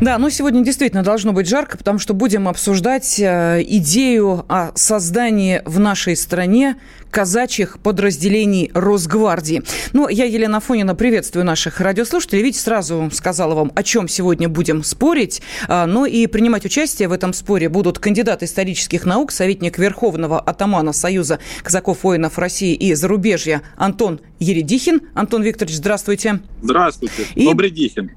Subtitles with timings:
[0.00, 5.62] Да, но сегодня действительно должно быть жарко, потому что будем обсуждать э, идею о создании
[5.64, 6.76] в нашей стране
[7.10, 9.62] казачьих подразделений Росгвардии.
[9.94, 12.42] Ну, я, Елена Фонина, приветствую наших радиослушателей.
[12.42, 15.40] Видите, сразу сказала вам, о чем сегодня будем спорить.
[15.66, 20.92] А, ну и принимать участие в этом споре будут кандидат исторических наук, советник Верховного атамана
[20.92, 25.00] Союза казаков-воинов России и зарубежья Антон Ередихин.
[25.14, 26.40] Антон Викторович, здравствуйте.
[26.60, 27.26] Здравствуйте.
[27.34, 27.52] И...
[27.54, 28.10] Бредихин.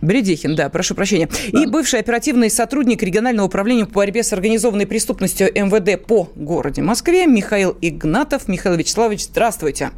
[0.00, 1.28] Бредихин, да, прошу прощения.
[1.52, 1.60] Да.
[1.60, 7.26] И бывший оперативный сотрудник регионального управления по борьбе с организованной преступностью МВД по городе Москве
[7.26, 8.48] Михаил Игнатов.
[8.48, 9.90] Михаил Вячеславович, здравствуйте.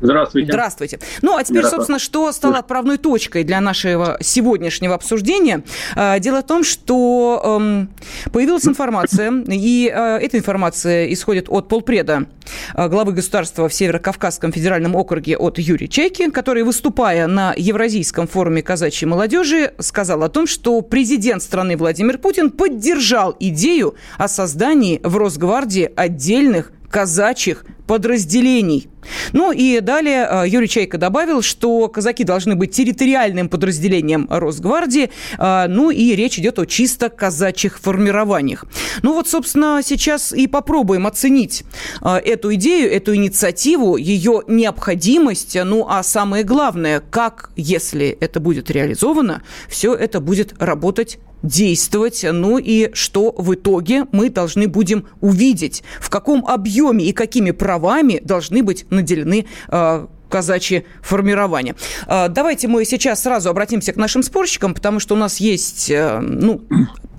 [0.00, 0.52] Здравствуйте.
[0.52, 0.98] Здравствуйте.
[1.22, 5.62] Ну, а теперь, собственно, что стало отправной точкой для нашего сегодняшнего обсуждения?
[5.94, 7.88] А, дело в том, что эм,
[8.32, 12.26] появилась информация, и э, эта информация исходит от полпреда
[12.74, 18.62] э, главы государства в Северо-Кавказском федеральном округе от Юрия Чайки, который, выступая на Евразийском форуме
[18.62, 25.16] казачьей молодежи, сказал о том, что президент страны Владимир Путин поддержал идею о создании в
[25.16, 28.88] Росгвардии отдельных казачьих подразделений.
[29.32, 35.66] Ну и далее э, Юрий Чайка добавил, что казаки должны быть территориальным подразделением Росгвардии, э,
[35.68, 38.64] ну и речь идет о чисто казачьих формированиях.
[39.02, 41.64] Ну вот, собственно, сейчас и попробуем оценить
[42.00, 48.70] э, эту идею, эту инициативу, ее необходимость, ну а самое главное, как, если это будет
[48.70, 55.84] реализовано, все это будет работать действовать, ну и что в итоге мы должны будем увидеть,
[56.00, 61.76] в каком объеме и какими правами должны быть наделены э, казачьи формирования.
[62.08, 66.18] Э, давайте мы сейчас сразу обратимся к нашим спорщикам, потому что у нас есть, э,
[66.18, 66.62] ну,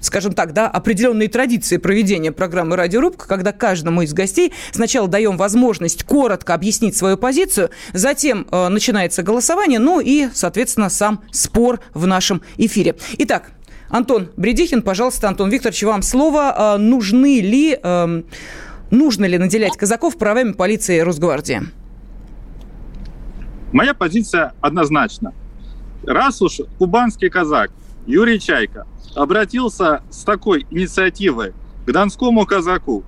[0.01, 6.03] скажем так, да, определенные традиции проведения программы «Радиорубка», когда каждому из гостей сначала даем возможность
[6.03, 12.41] коротко объяснить свою позицию, затем э, начинается голосование, ну и, соответственно, сам спор в нашем
[12.57, 12.95] эфире.
[13.19, 13.51] Итак,
[13.95, 16.53] Антон Бредихин, пожалуйста, Антон Викторович, вам слово.
[16.53, 18.25] А, нужны ли, эм,
[18.91, 21.61] нужно ли наделять казаков правами полиции и Росгвардии?
[23.71, 25.33] Моя позиция однозначна.
[26.03, 27.71] Раз уж кубанский казак
[28.05, 28.85] Юрий Чайка
[29.15, 31.53] обратился с такой инициативой
[31.85, 33.05] к донскому казаку,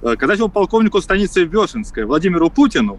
[0.00, 2.98] э, казачьему полковнику станицы Вешенской Владимиру Путину,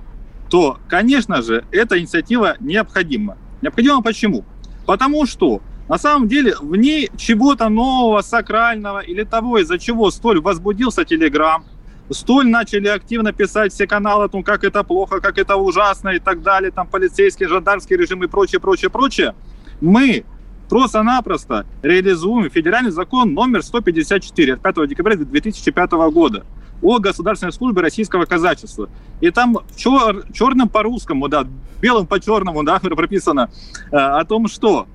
[0.52, 3.36] то, конечно же, эта инициатива необходима.
[3.64, 4.46] Необходима почему?
[4.86, 10.40] Потому что на самом деле в ней чего-то нового, сакрального или того, из-за чего столь
[10.40, 11.66] возбудился Телеграм,
[12.10, 16.20] столь начали активно писать все каналы о том, как это плохо, как это ужасно и
[16.20, 19.36] так далее, там полицейский, жандармский режим и прочее, прочее, прочее,
[19.82, 20.24] мы
[20.70, 26.46] просто-напросто реализуем федеральный закон номер 154 от 5 декабря 2005 года
[26.82, 28.88] о государственной службе российского казачества.
[29.20, 31.46] И там чер, черным по русскому, да,
[31.82, 33.50] белым по черному, да, прописано
[33.92, 34.88] э, о том, что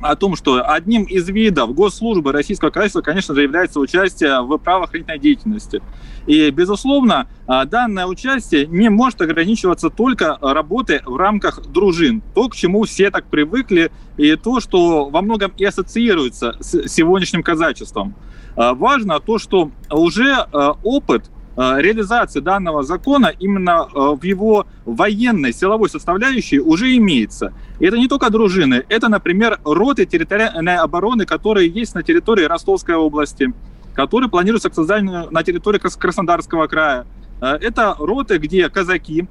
[0.00, 5.18] о том, что одним из видов госслужбы российского казачества, конечно же, является участие в правоохранительной
[5.18, 5.82] деятельности.
[6.26, 12.22] И, безусловно, а, данное участие не может ограничиваться только работой в рамках дружин.
[12.34, 17.42] То, к чему все так привыкли, и то, что во многом и ассоциируется с сегодняшним
[17.42, 18.14] казачеством.
[18.56, 24.66] А, важно то, что уже а, опыт Э, реализации данного закона именно э, в его
[24.84, 27.54] военной силовой составляющей уже имеется.
[27.80, 32.94] И это не только дружины, это, например, роты территориальной обороны, которые есть на территории Ростовской
[32.94, 33.54] области,
[33.94, 37.06] которые планируются к созданию на территории Краснодарского края.
[37.40, 39.26] Э, это роты, где казаки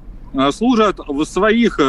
[0.52, 1.80] служат в своих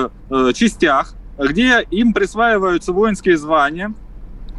[0.55, 3.93] частях, где им присваиваются воинские звания,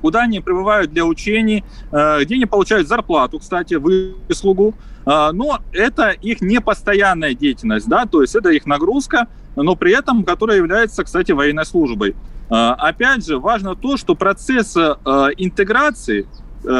[0.01, 4.75] куда они прибывают для учений, где они получают зарплату, кстати, выслугу,
[5.09, 10.25] а, но это их непостоянная деятельность, да, то есть это их нагрузка, но при этом,
[10.25, 12.13] которая является, кстати, военной службой.
[12.49, 16.27] А, опять же, важно то, что процесс интеграции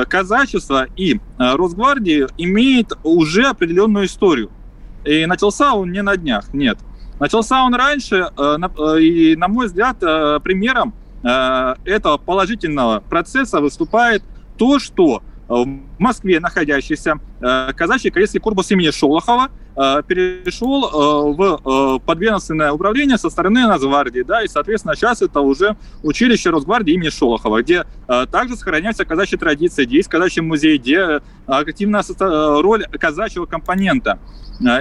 [0.10, 4.50] казачества и Росгвардии имеет уже определенную историю.
[5.06, 6.78] И начался он не на днях, нет.
[7.22, 8.30] Начался он раньше,
[9.00, 10.94] и, на мой взгляд, примером
[11.24, 14.24] этого положительного процесса выступает
[14.58, 15.68] то, что в
[15.98, 24.44] Москве находящийся казачий кадетский корпус имени Шолохова перешел в подведомственное управление со стороны Нацгвардии, да,
[24.44, 27.86] и, соответственно, сейчас это уже училище Росгвардии имени Шолохова, где
[28.32, 34.20] также сохраняются казачьи традиции, где есть казачий музей, где активная роль казачьего компонента.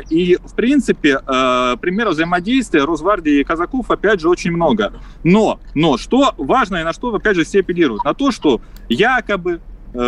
[0.08, 4.94] И, в принципе, примеров взаимодействия Росгвардии и казаков, опять же, очень много.
[5.22, 8.02] Но, но, что важно и на что, опять же, все апеллируют?
[8.02, 9.58] На то, что якобы э,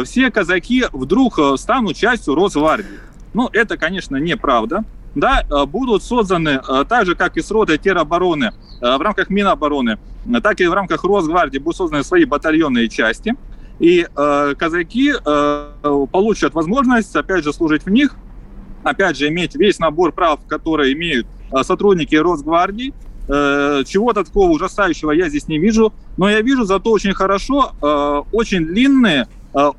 [0.04, 2.98] все казаки вдруг э, станут частью Росгвардии.
[3.34, 4.84] Ну, это, конечно, неправда.
[5.14, 9.98] Да, э, будут созданы, так же, как и с роты теробороны, в рамках Минобороны,
[10.42, 13.34] так и в рамках Росгвардии будут созданы свои батальонные части.
[13.80, 15.14] И казаки
[15.82, 18.14] получат возможность, опять же, служить в них,
[18.82, 21.26] опять же, иметь весь набор прав, которые имеют
[21.62, 22.92] сотрудники Росгвардии,
[23.28, 28.22] Э, чего-то такого ужасающего я здесь не вижу, но я вижу зато очень хорошо э,
[28.32, 29.26] очень длинные э,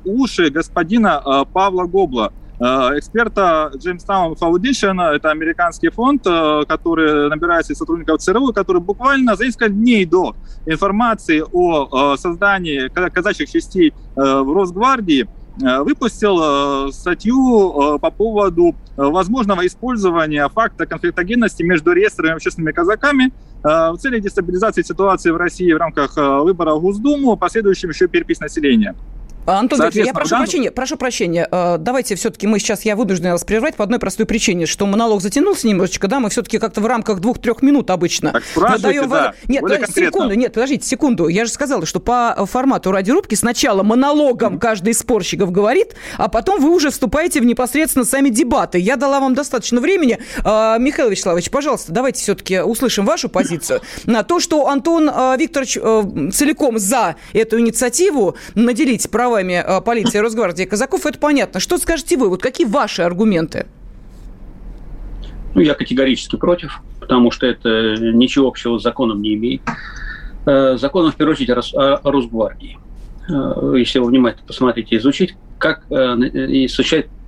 [0.04, 8.52] уши господина Павла Гобла, эксперта Jamestown Foundation, это американский фонд, который набирается из сотрудников ЦРУ,
[8.52, 10.36] который буквально за несколько дней до
[10.66, 15.26] информации о создании казачьих частей в Росгвардии
[15.56, 23.32] выпустил статью по поводу возможного использования факта конфликтогенности между реестрами и общественными казаками
[23.62, 28.94] в цели дестабилизации ситуации в России в рамках выборов в Госдуму, последующим еще перепись населения.
[29.46, 31.48] Антон Викторович, я прошу прощения, прошу прощения.
[31.50, 35.22] Э, давайте все-таки мы сейчас, я вынужден вас прервать по одной простой причине, что монолог
[35.22, 38.42] затянулся немножечко, да, мы все-таки как-то в рамках двух-трех минут обычно.
[38.54, 39.08] Так даем...
[39.08, 39.34] да.
[39.48, 41.28] Нет, подождите, секунду, нет, подождите, секунду.
[41.28, 44.58] Я же сказала, что по формату радиорубки сначала монологом mm-hmm.
[44.58, 48.78] каждый из спорщиков говорит, а потом вы уже вступаете в непосредственно сами дебаты.
[48.78, 50.18] Я дала вам достаточно времени.
[50.44, 55.78] Э, Михаил Вячеславович, пожалуйста, давайте все-таки услышим вашу позицию на то, что Антон э, Викторович
[56.34, 61.60] целиком за эту инициативу наделить права правами э, полиции, Росгвардии казаков, это понятно.
[61.60, 62.28] Что скажете вы?
[62.28, 63.66] Вот какие ваши аргументы?
[65.54, 69.62] Ну, я категорически против, потому что это ничего общего с законом не имеет.
[70.46, 72.78] Э, законом, в первую очередь, о Росгвардии.
[73.28, 75.84] Э, если вы внимательно посмотрите, изучить, как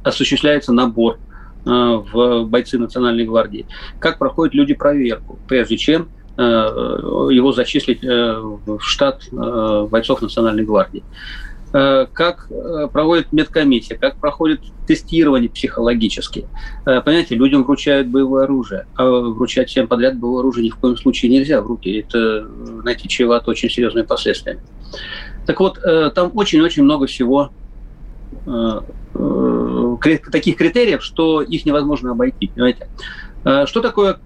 [0.05, 1.19] осуществляется набор
[1.65, 3.67] в бойцы Национальной гвардии,
[4.01, 11.05] как проходят люди проверку, прежде чем его зачислить в штат бойцов Национальной гвардии.
[11.75, 16.47] Э, как э, проводит медкомиссия, как проходит тестирование психологически.
[16.85, 20.99] Э, понимаете, людям вручают боевое оружие, а вручать всем подряд боевое оружие ни в коем
[20.99, 21.91] случае нельзя в руки.
[22.01, 22.47] Это,
[22.83, 24.61] знаете, чревато очень серьезными последствиями.
[25.47, 25.81] Так вот,
[26.15, 27.51] там очень-очень много всего
[30.31, 32.89] таких критериев, что их невозможно обойти, понимаете.
[33.43, 34.21] Что такое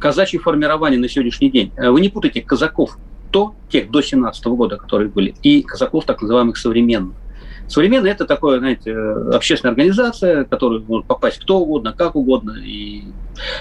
[0.00, 1.72] казачье формирование на сегодняшний день?
[1.76, 2.98] Вы не путайте казаков
[3.30, 7.16] то, тех до 17 года, которые были, и казаков так называемых современных.
[7.68, 13.04] Современные– это такое, знаете, общественная организация, в которую может попасть кто угодно, как угодно, и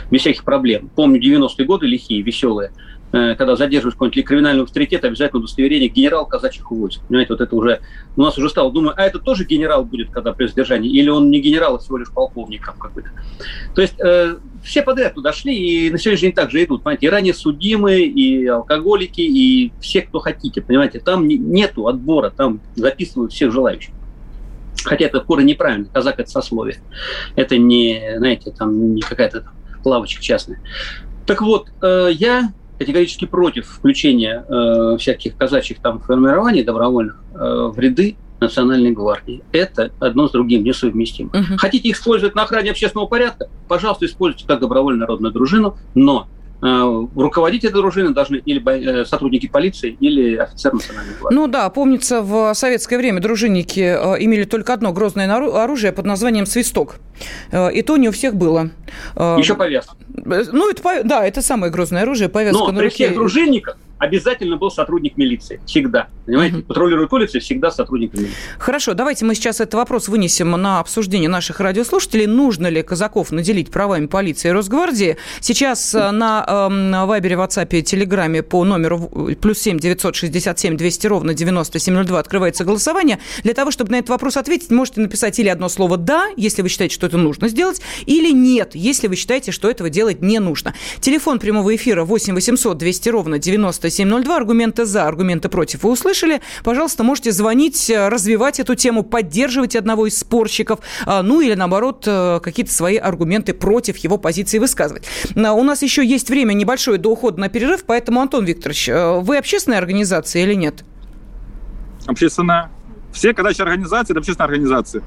[0.09, 0.89] без всяких проблем.
[0.95, 2.73] Помню 90-е годы лихие, веселые, э,
[3.11, 7.01] когда задерживаешь какой-нибудь криминальный авторитет, обязательно удостоверение генерал казачьих войск.
[7.07, 7.81] Понимаете, вот это уже
[8.15, 8.71] у нас уже стало.
[8.71, 10.91] Думаю, а это тоже генерал будет, когда при задержании?
[10.91, 13.09] Или он не генерал, а всего лишь полковник какой-то?
[13.73, 17.09] То есть э, все подряд туда шли, и на сегодняшний день также идут, понимаете, и
[17.09, 23.51] ранее судимые, и алкоголики, и все, кто хотите, понимаете, там нету отбора, там записывают всех
[23.51, 23.93] желающих.
[24.83, 26.77] Хотя это коры неправильно, казак это сословие.
[27.35, 29.45] Это не, знаете, там не какая-то
[29.83, 30.61] лавочка частная.
[31.25, 37.77] Так вот, э, я категорически против включения э, всяких казачьих там формирований добровольных э, в
[37.77, 39.43] ряды Национальной гвардии.
[39.51, 41.29] Это одно с другим несовместимо.
[41.29, 41.57] Угу.
[41.57, 43.49] Хотите использовать на охране общественного порядка?
[43.67, 46.27] Пожалуйста, используйте как добровольную народную дружину, но
[46.61, 48.61] руководить этой дружиной должны или
[49.01, 51.35] э, сотрудники полиции, или офицер национальной гвардии.
[51.35, 56.45] Ну да, помнится, в советское время дружинники э, имели только одно грозное оружие под названием
[56.45, 56.97] «свисток».
[57.51, 58.71] И то не у всех было.
[59.15, 59.95] Еще повязка.
[60.07, 62.95] Ну, это, да, это самое грозное оружие, повязка Но на при руке.
[62.95, 65.59] всех дружинниках обязательно был сотрудник милиции.
[65.65, 66.07] Всегда.
[66.25, 66.57] Понимаете?
[66.57, 66.63] Угу.
[66.63, 68.33] Патрулирует улицы всегда сотрудник милиции.
[68.57, 72.25] Хорошо, давайте мы сейчас этот вопрос вынесем на обсуждение наших радиослушателей.
[72.25, 75.17] Нужно ли казаков наделить правами полиции и Росгвардии?
[75.41, 81.07] Сейчас э, на э, Вайбере, WhatsApp, Телеграме по номеру плюс семь девятьсот шестьдесят семь двести
[81.07, 83.19] ровно девяносто семь ноль два открывается голосование.
[83.43, 86.69] Для того, чтобы на этот вопрос ответить, можете написать или одно слово «да», если вы
[86.69, 90.73] считаете, что это нужно сделать, или «нет», если вы считаете, что этого делать не нужно.
[91.01, 94.35] Телефон прямого эфира 8 800 200 ровно 90 9702.
[94.35, 96.41] Аргументы за, аргументы против вы услышали.
[96.63, 102.03] Пожалуйста, можете звонить, э, развивать эту тему, поддерживать одного из спорщиков, а, ну или наоборот
[102.07, 105.07] э, какие-то свои аргументы против его позиции высказывать.
[105.35, 109.37] У нас еще есть время небольшое до ухода на перерыв, поэтому, Антон Викторович, э, вы
[109.37, 110.83] общественная организация или нет?
[112.05, 112.69] Общественная.
[113.11, 115.03] Все казачьи организации– это общественные организации.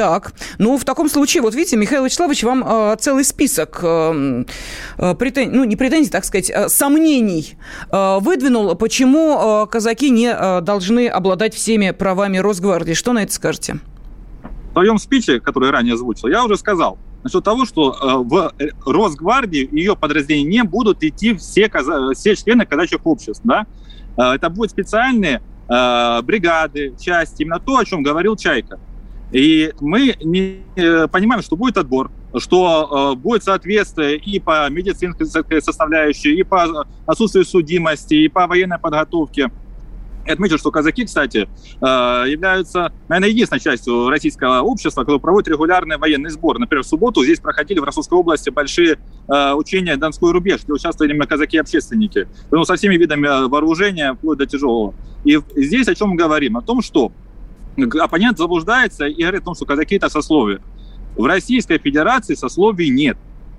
[0.00, 4.44] Так, ну в таком случае, вот видите, Михаил Вячеславович вам э, целый список э,
[4.96, 7.58] э, претензий, ну не претензий, так сказать, э, сомнений
[7.92, 12.94] э, выдвинул, почему э, казаки не э, должны обладать всеми правами Росгвардии.
[12.94, 13.80] Что на это скажете?
[14.70, 18.54] В своем спиче, который ранее озвучил, я уже сказал насчет того, что э, в
[18.86, 23.42] Росгвардии и ее подразделения не будут идти все, каза- все члены казачьих обществ.
[23.44, 23.66] Да?
[24.16, 28.80] Э, это будут специальные э, бригады, части, именно то, о чем говорил Чайка.
[29.32, 35.26] И мы не э, понимаем, что будет отбор, что э, будет соответствие и по медицинской
[35.60, 39.50] составляющей, и по отсутствию судимости, и по военной подготовке.
[40.26, 41.48] Я отмечу, что казаки, кстати,
[41.80, 41.84] э,
[42.28, 46.58] являются, наверное, единственной частью российского общества, которое проводит регулярные военные сборы.
[46.58, 51.12] Например, в субботу здесь проходили в Ростовской области большие э, учения «Донской рубеж», где участвовали
[51.12, 52.28] именно казаки-общественники.
[52.50, 54.94] Ну, со всеми видами вооружения, вплоть до тяжелого.
[55.24, 56.56] И здесь о чем мы говорим?
[56.56, 57.12] О том, что
[57.76, 60.60] оппонент заблуждается и говорит о том, что казаки это сословие.
[61.16, 63.16] В Российской Федерации сословий нет.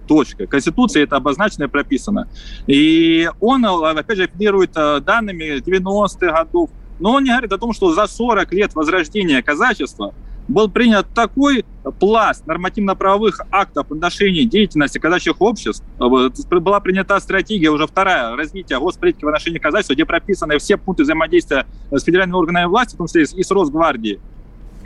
[0.08, 0.48] Точка.
[0.48, 2.28] Конституция это обозначено и прописано.
[2.68, 7.72] И он, опять же, апеллирует э, данными 90-х годов, но он не говорит о том,
[7.72, 10.14] что за 40 лет возрождения казачества
[10.52, 11.66] был принят такой
[12.00, 15.84] пласт нормативно-правовых актов в отношении деятельности казачьих обществ.
[15.98, 21.66] Была принята стратегия, уже вторая, развития госполитики в отношении казачества, где прописаны все пункты взаимодействия
[21.92, 24.20] с федеральными органами власти, в том числе и с Росгвардией.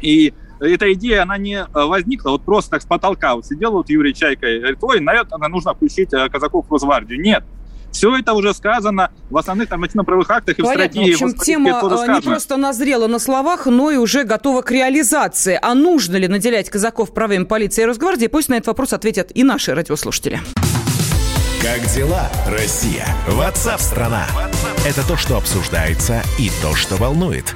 [0.01, 3.35] И эта идея, она не возникла вот просто так с потолка.
[3.35, 7.19] Вот сидел вот Юрий Чайка и говорит, ой, наверное, нужно включить э, казаков в Росгвардию.
[7.19, 7.43] Нет,
[7.95, 10.83] все это уже сказано в основных нормативно-правовых актах и Понятно.
[10.83, 11.11] в стратегии.
[11.11, 15.57] В общем, тема э, не просто назрела на словах, но и уже готова к реализации.
[15.61, 18.27] А нужно ли наделять казаков правами полиции и Росгвардии?
[18.27, 20.41] Пусть на этот вопрос ответят и наши радиослушатели.
[21.61, 23.07] Как дела, Россия?
[23.29, 24.25] Ватсап-страна!
[24.85, 27.55] Это то, что обсуждается и то, что волнует.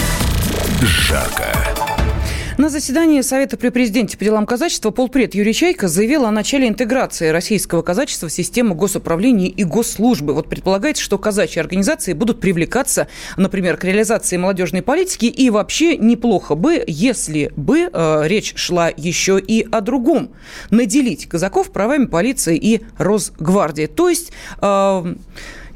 [0.81, 1.51] жарко.
[2.57, 7.29] На заседании Совета при президенте по делам казачества полпред Юрий Чайка заявил о начале интеграции
[7.29, 10.33] российского казачества в систему госуправления и госслужбы.
[10.33, 15.25] Вот предполагается, что казачьи организации будут привлекаться, например, к реализации молодежной политики.
[15.25, 20.29] И вообще неплохо бы, если бы э, речь шла еще и о другом.
[20.69, 23.87] Наделить казаков правами полиции и Росгвардии.
[23.87, 24.31] То есть...
[24.61, 25.15] Э,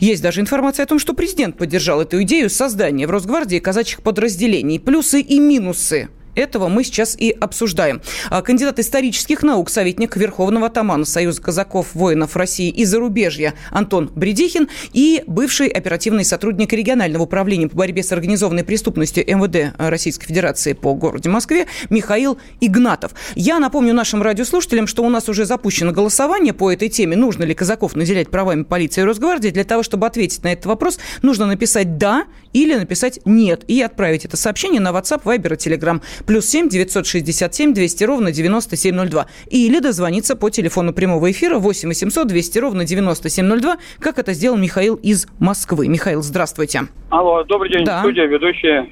[0.06, 4.80] есть даже информация о том, что президент поддержал эту идею создания в Росгвардии казачьих подразделений.
[4.80, 8.02] Плюсы и минусы этого мы сейчас и обсуждаем.
[8.30, 14.70] А, кандидат исторических наук, советник Верховного атамана Союза казаков воинов России и зарубежья Антон Бредихин
[14.94, 20.94] и бывший оперативный сотрудник регионального управления по борьбе с организованной преступностью МВД Российской Федерации по
[20.94, 23.14] городе Москве Михаил Игнатов.
[23.36, 27.16] Я напомню нашим радиослушателям, что у нас уже запущено голосование по этой теме.
[27.16, 29.50] Нужно ли казаков наделять правами полиции и Росгвардии?
[29.50, 34.26] Для того, чтобы ответить на этот вопрос, нужно написать «да» или написать «нет» и отправить
[34.26, 39.26] это сообщение на WhatsApp, Viber и Telegram плюс 7 967 200 ровно 9702.
[39.50, 44.96] Или дозвониться по телефону прямого эфира 8 800 200 ровно 9702, как это сделал Михаил
[44.96, 45.88] из Москвы.
[45.88, 46.84] Михаил, здравствуйте.
[47.10, 48.00] Алло, добрый день, да.
[48.00, 48.90] студия, ведущая.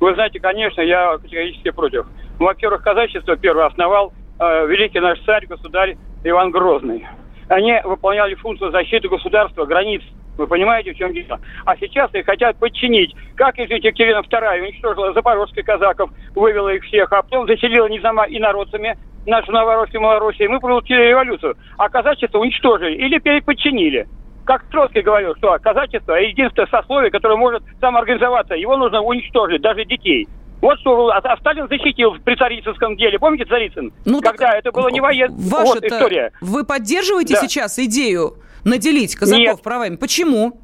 [0.00, 2.06] Вы знаете, конечно, я категорически против.
[2.38, 7.04] Ну, во-первых, казачество первое основал э, великий наш царь, государь Иван Грозный.
[7.48, 10.02] Они выполняли функцию защиты государства, границ
[10.38, 11.40] вы понимаете, в чем дело?
[11.66, 13.14] А сейчас их хотят подчинить.
[13.34, 18.96] Как, извините, Екатерина II уничтожила запорожских казаков, вывела их всех, а потом заселила незама инородцами
[19.26, 21.56] нашу Новороссию, Малороссию, и мы получили революцию.
[21.76, 24.06] А казачество уничтожили или переподчинили.
[24.46, 28.54] Как Троцкий говорил, что казачество– единственное сословие, которое может самоорганизоваться.
[28.54, 30.26] Его нужно уничтожить, даже детей.
[30.60, 33.18] Вот что а, а Сталин защитил при Царицынском деле.
[33.18, 33.92] Помните Царицын?
[34.04, 36.32] Ну, Когда это было не военная вот история.
[36.40, 37.40] Вы поддерживаете да.
[37.40, 38.34] сейчас идею
[38.64, 39.62] наделить казаков Нет.
[39.62, 39.96] правами.
[39.96, 40.60] Почему?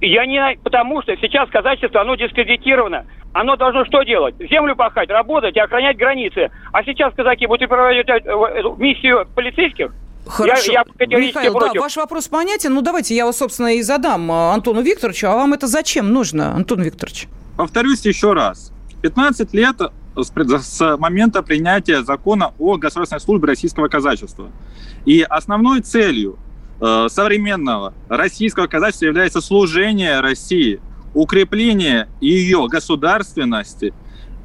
[0.00, 0.58] Я не...
[0.62, 3.06] Потому что сейчас казачество, оно дискредитировано.
[3.34, 4.34] Оно должно что делать?
[4.50, 6.50] Землю пахать, работать и охранять границы.
[6.72, 9.92] А сейчас казаки будут проводить э, миссию полицейских,
[10.26, 10.72] Хорошо.
[10.72, 11.74] Я, я Михаил, против.
[11.74, 12.74] да, ваш вопрос понятен.
[12.74, 15.26] Ну, давайте я его, собственно, и задам э, Антону Викторовичу.
[15.28, 17.28] А вам это зачем нужно, Антон Викторович?
[17.56, 18.72] Повторюсь еще раз.
[19.02, 19.76] 15 лет
[20.16, 24.50] с момента принятия закона о государственной службе российского казачества.
[25.04, 26.38] И основной целью
[26.80, 30.80] Э, современного российского казачества является служение России,
[31.12, 33.92] укрепление ее государственности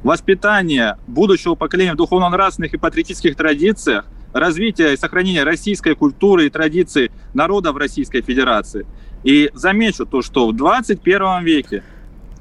[0.02, 7.12] воспитание будущего поколения в духовно-нравственных и патриотических традициях, развитие и сохранение российской культуры и традиций
[7.34, 8.84] народа в Российской Федерации.
[9.22, 11.84] И замечу то, что в 21 веке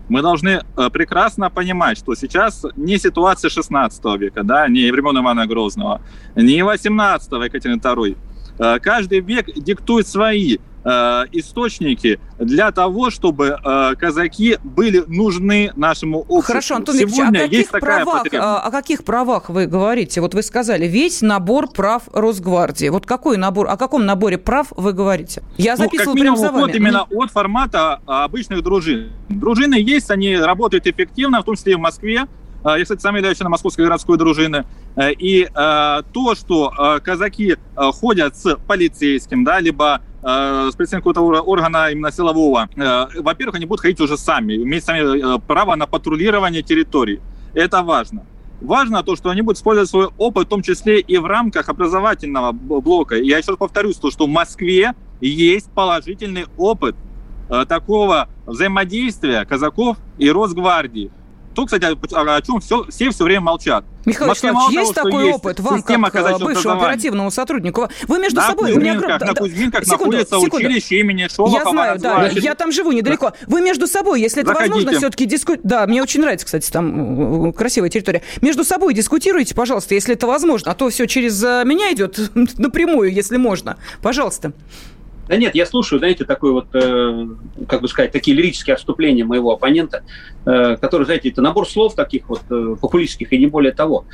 [0.09, 5.47] мы должны э, прекрасно понимать, что сейчас не ситуация 16 века, да, не времен Ивана
[5.47, 6.01] Грозного,
[6.35, 8.17] не 18 Екатерины II.
[8.59, 16.41] Э, каждый век диктует свои источники для того, чтобы э, казаки были нужны нашему обществу.
[16.41, 20.21] Хорошо, Антон Сегодня о каких, есть правах, такая о каких правах вы говорите?
[20.21, 22.89] Вот вы сказали, весь набор прав Росгвардии.
[22.89, 25.43] Вот какой набор, о каком наборе прав вы говорите?
[25.57, 26.61] Я записывала ну, прямо за вами.
[26.61, 29.11] Вот именно от формата а, обычных дружин.
[29.29, 32.27] Дружины есть, они работают эффективно, в том числе и в Москве.
[32.63, 34.65] А, я, кстати, сам являюсь членом Московской городской дружины.
[34.95, 41.91] Э, и то, что казаки ходят с полицейским, да, либо э, с представителем какого-то органа
[41.91, 46.61] именно силового, э, во-первых, они будут ходить уже сами, иметь сами э, право на патрулирование
[46.61, 47.21] территории.
[47.53, 48.25] Это важно.
[48.61, 52.53] Важно то, что они будут использовать свой опыт, в том числе и в рамках образовательного
[52.53, 53.15] блока.
[53.15, 56.95] Я еще раз повторюсь, то, что в Москве есть положительный опыт
[57.49, 61.11] э, такого взаимодействия казаков и Росгвардии.
[61.53, 63.85] То, кстати, о, о чем все, все все время молчат.
[64.05, 67.87] Михаил Вячеславович, есть того, такой есть опыт вам, как э, бывшему оперативному сотруднику?
[68.07, 68.73] Вы между на собой...
[68.73, 69.31] Кузьминках, меня...
[69.31, 70.67] на Кузьминках секунду, находится секунду.
[70.67, 71.57] училище имени Шолохова.
[71.57, 73.33] Я знаю, да, я там живу недалеко.
[73.47, 74.73] Вы между собой, если это Заходите.
[74.73, 75.67] возможно, все-таки дискутируете...
[75.67, 78.23] Да, мне очень нравится, кстати, там э, красивая территория.
[78.41, 80.71] Между собой дискутируйте, пожалуйста, если это возможно.
[80.71, 82.19] А то все через э, меня идет
[82.57, 83.77] напрямую, если можно.
[84.01, 84.53] Пожалуйста.
[85.27, 87.27] Да нет, я слушаю, знаете, такой вот, э,
[87.67, 90.03] как бы сказать, такие лирические отступления моего оппонента,
[90.45, 94.05] э, который, знаете, это набор слов таких вот э, популистских и не более того.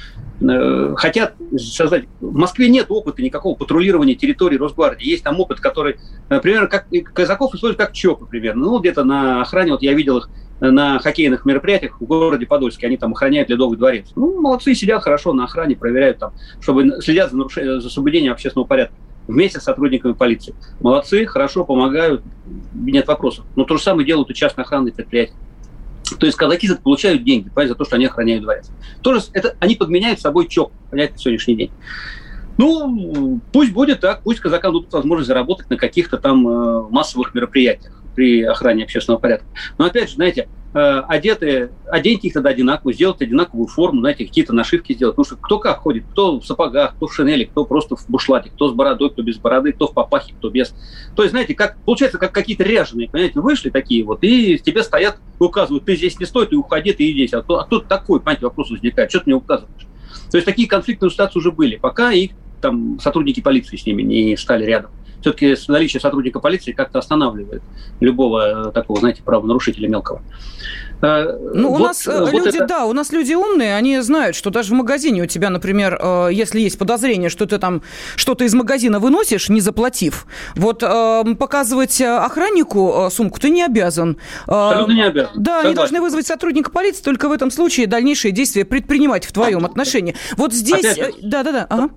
[0.41, 2.05] Э, хотят создать...
[2.21, 5.07] В Москве нет опыта никакого патрулирования территории Росгвардии.
[5.07, 5.97] Есть там опыт, который,
[6.29, 8.65] например, как казаков используют как ЧОПы примерно.
[8.65, 12.97] Ну, где-то на охране, вот я видел их на хоккейных мероприятиях в городе Подольске, они
[12.97, 14.11] там охраняют Ледовый дворец.
[14.15, 18.67] Ну, молодцы, сидят хорошо на охране, проверяют там, чтобы следят за, нарушением, за соблюдением общественного
[18.67, 18.93] порядка
[19.29, 20.55] вместе с сотрудниками полиции.
[20.81, 22.23] Молодцы, хорошо, помогают,
[22.73, 23.45] нет вопросов.
[23.55, 25.35] Но то же самое делают и частные охранные предприятия.
[26.19, 28.71] То есть казаки получают деньги за то, что они охраняют дворец.
[29.01, 31.71] Тоже это, они подменяют собой ЧОП, понимаете, на сегодняшний день.
[32.57, 37.93] Ну, пусть будет так, пусть казакам дадут возможность заработать на каких-то там э, массовых мероприятиях
[38.15, 39.45] при охране общественного порядка.
[39.77, 44.93] Но опять же, знаете, одеты, оденьте их тогда одинаково, сделать одинаковую форму, знаете, какие-то нашивки
[44.93, 45.15] сделать.
[45.15, 48.49] Потому что кто как ходит, кто в сапогах, кто в шинели, кто просто в бушлате,
[48.49, 50.75] кто с бородой, кто без бороды, кто в папахе, кто без.
[51.15, 55.17] То есть, знаете, как, получается, как какие-то ряженые, понимаете, вышли такие вот, и тебе стоят,
[55.39, 57.33] указывают, ты здесь не стой, ты уходи, ты здесь.
[57.33, 59.87] А кто, а кто такой, понимаете, вопрос возникает, что ты мне указываешь?
[60.31, 64.37] То есть такие конфликтные ситуации уже были, пока их там сотрудники полиции с ними не
[64.37, 67.61] стали рядом все-таки наличие сотрудника полиции как-то останавливает
[67.99, 70.21] любого э, такого, знаете, правонарушителя мелкого.
[71.01, 72.65] Э, ну, вот, у нас э, вот люди, это...
[72.65, 75.99] да, у нас люди умные, они знают, что даже в магазине у тебя, например,
[76.31, 77.81] если есть подозрение, что ты там
[78.15, 84.17] что-то из магазина выносишь, не заплатив, вот показывать охраннику сумку ты не обязан.
[84.45, 85.31] Абсолютно не обязан.
[85.35, 85.67] Да, Согласен.
[85.67, 90.15] они должны вызвать сотрудника полиции, только в этом случае дальнейшие действия предпринимать в твоем отношении.
[90.37, 90.97] Вот здесь...
[91.21, 91.89] Да-да-да, ага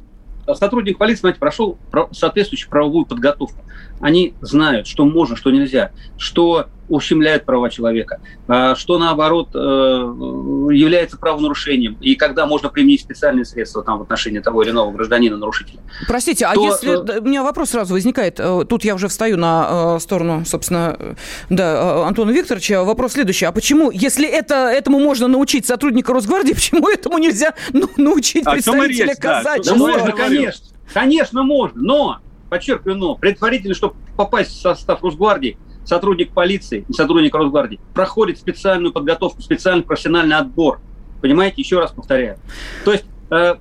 [0.54, 1.78] сотрудник полиции, знаете, прошел
[2.12, 3.64] соответствующую правовую подготовку.
[4.00, 11.16] Они знают, что можно, что нельзя, что ущемляет права человека, а что, наоборот, э, является
[11.16, 15.80] правонарушением, и когда можно применить специальные средства там, в отношении того или иного гражданина-нарушителя.
[16.06, 17.16] Простите, а то, а если...
[17.16, 18.38] Э, у меня вопрос сразу возникает.
[18.38, 21.16] Э, тут я уже встаю на сторону, собственно,
[21.48, 22.84] да, Антона Викторовича.
[22.84, 23.46] Вопрос следующий.
[23.46, 28.52] А почему, если это, этому можно научить сотрудника Росгвардии, почему этому нельзя ну, научить а
[28.52, 29.64] представителя казачьего?
[29.64, 30.66] Да, можно, конечно.
[30.92, 32.18] Конечно, можно, но,
[32.50, 39.42] подчеркиваю, но, предварительно, чтобы попасть в состав Росгвардии, сотрудник полиции сотрудник Росгвардии проходит специальную подготовку,
[39.42, 40.80] специальный профессиональный отбор.
[41.20, 42.38] Понимаете, еще раз повторяю.
[42.84, 43.54] То есть э,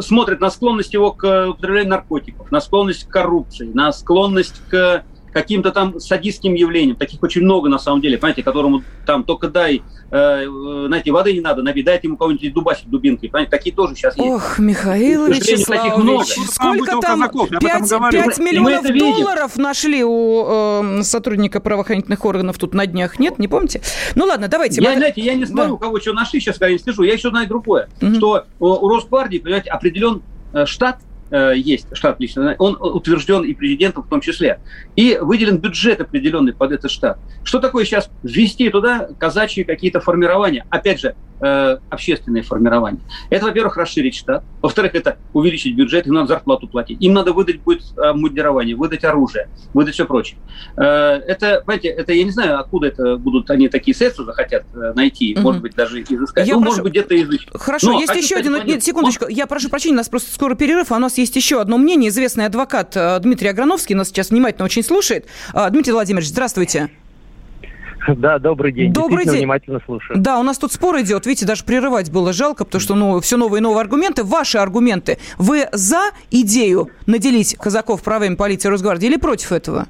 [0.00, 5.04] смотрит на склонность его к употреблению наркотиков, на склонность к коррупции, на склонность к
[5.36, 6.96] каким-то там садистским явлениям.
[6.96, 10.46] Таких очень много на самом деле, понимаете, которому там только дай э,
[10.86, 13.28] знаете, воды не надо набить, дайте ему кого-нибудь дубасить дубинкой.
[13.28, 14.26] Понимаете, такие тоже сейчас есть.
[14.26, 17.20] Ох, Михаил Вячеславович, сколько там?
[17.30, 23.38] 5, 5 миллионов долларов нашли у э, сотрудника правоохранительных органов тут на днях, нет?
[23.38, 23.82] Не помните?
[24.14, 24.80] Ну ладно, давайте.
[24.80, 24.96] Я, мы...
[24.96, 25.74] знаете, я не знаю, да.
[25.74, 27.02] у кого что нашли, сейчас я не скажу.
[27.02, 28.14] Я еще знаю другое, угу.
[28.14, 30.22] что у Росгвардии, понимаете, определен
[30.54, 34.60] э, штат, Э, есть штат лично, он утвержден и президентом в том числе.
[34.94, 37.18] И выделен бюджет определенный под этот штат.
[37.42, 40.64] Что такое сейчас ввести туда казачьи какие-то формирования?
[40.70, 43.00] Опять же, э, общественные формирования.
[43.30, 44.44] Это, во-первых, расширить штат.
[44.62, 46.98] Во-вторых, это увеличить бюджет, им надо зарплату платить.
[47.00, 50.38] Им надо выдать будет обмундирование, выдать оружие, выдать все прочее.
[50.76, 50.82] Э,
[51.26, 55.34] это, понимаете, это я не знаю, откуда это будут они такие средства захотят э, найти,
[55.34, 55.42] угу.
[55.42, 56.46] может быть, даже изыскать.
[56.46, 56.72] Я ну, прошу...
[56.72, 57.60] может быть, где-то изыскать.
[57.60, 58.56] Хорошо, Но, есть еще один...
[58.64, 61.60] Нет, секундочку, я прошу прощения, у нас просто скоро перерыв, а у нас есть еще
[61.60, 62.10] одно мнение.
[62.10, 65.26] Известный адвокат э, Дмитрий Аграновский нас сейчас внимательно очень слушает.
[65.70, 66.90] Дмитрий Владимирович, здравствуйте.
[68.16, 68.92] Да, добрый день.
[68.92, 69.38] Добрый день.
[69.38, 70.18] внимательно слушаю.
[70.18, 71.26] Да, у нас тут спор идет.
[71.26, 74.24] Видите, даже прерывать было жалко, потому что ну, все новые и новые аргументы.
[74.24, 75.18] Ваши аргументы.
[75.38, 79.86] Вы за идею наделить казаков правами полиции Росгвардии или против этого?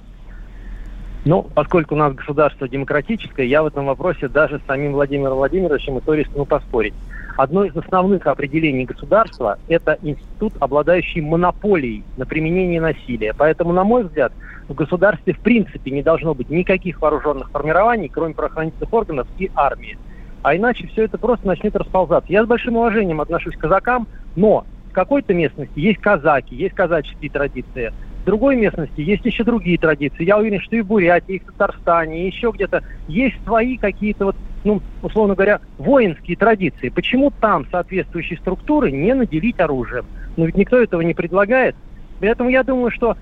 [1.25, 5.99] Ну, поскольку у нас государство демократическое, я в этом вопросе даже с самим Владимиром Владимировичем
[5.99, 6.95] и то рискну поспорить.
[7.37, 13.35] Одно из основных определений государства– это институт, обладающий монополией на применение насилия.
[13.37, 14.33] Поэтому, на мой взгляд,
[14.69, 19.99] в государстве в принципе не должно быть никаких вооруженных формирований, кроме правоохранительных органов и армии.
[20.43, 22.33] А иначе все это просто начнет расползаться.
[22.33, 27.31] Я с большим уважением отношусь к казакам, но в какой-то местности есть казаки, есть казаческие
[27.31, 27.93] традиции–
[28.27, 30.25] в другой местности есть еще другие традиции.
[30.25, 34.25] Я уверен, что и в Бурятии, и в Татарстане, и еще где-то есть свои какие-то,
[34.25, 36.89] вот, ну, условно говоря, воинские традиции.
[36.89, 40.07] Почему там соответствующие структуры не наделить оружием?
[40.37, 41.77] Но ведь никто этого не предлагает.
[42.19, 43.17] Поэтому я думаю, что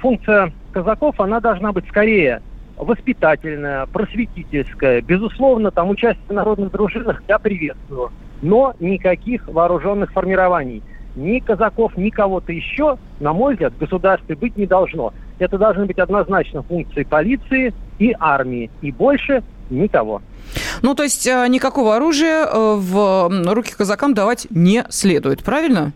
[0.00, 2.42] функция казаков, она должна быть скорее
[2.76, 5.00] воспитательная, просветительская.
[5.00, 8.10] Безусловно, там участие в народных дружинах я приветствую.
[8.42, 10.82] Но никаких вооруженных формирований–
[11.16, 15.12] ни казаков, ни кого-то еще, на мой взгляд, в государстве быть не должно.
[15.38, 18.70] Это должны быть однозначно функции полиции и армии.
[18.82, 20.22] И больше никого.
[20.82, 25.92] Ну, то есть э, никакого оружия э, в руки казакам давать не следует, правильно?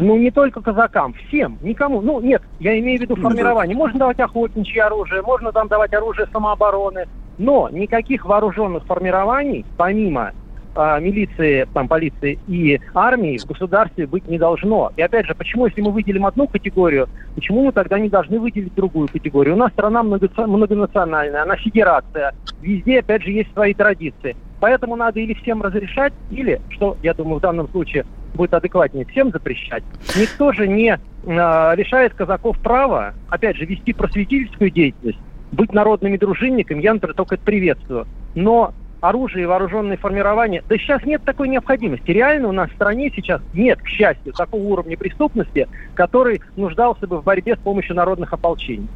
[0.00, 2.00] Ну, не только казакам, всем, никому.
[2.00, 3.76] Ну, нет, я имею в виду ну, формирование.
[3.76, 7.06] Можно давать охотничье оружие, можно там давать оружие самообороны,
[7.38, 10.32] но никаких вооруженных формирований, помимо
[10.74, 14.92] а, милиции, там, полиции и армии в государстве быть не должно.
[14.96, 18.74] И опять же, почему, если мы выделим одну категорию, почему мы тогда не должны выделить
[18.74, 19.54] другую категорию?
[19.54, 22.34] У нас страна многонациональная, она федерация.
[22.62, 24.36] Везде, опять же, есть свои традиции.
[24.60, 29.30] Поэтому надо или всем разрешать, или, что, я думаю, в данном случае будет адекватнее, всем
[29.30, 29.82] запрещать.
[30.16, 35.18] Никто же не э, лишает казаков права, опять же, вести просветительскую деятельность,
[35.52, 38.06] быть народными дружинниками, я, например, только это приветствую.
[38.34, 40.62] Но оружие и вооруженные формирования.
[40.68, 42.10] Да сейчас нет такой необходимости.
[42.10, 47.20] Реально у нас в стране сейчас нет, к счастью, такого уровня преступности, который нуждался бы
[47.20, 48.88] в борьбе с помощью народных ополчений.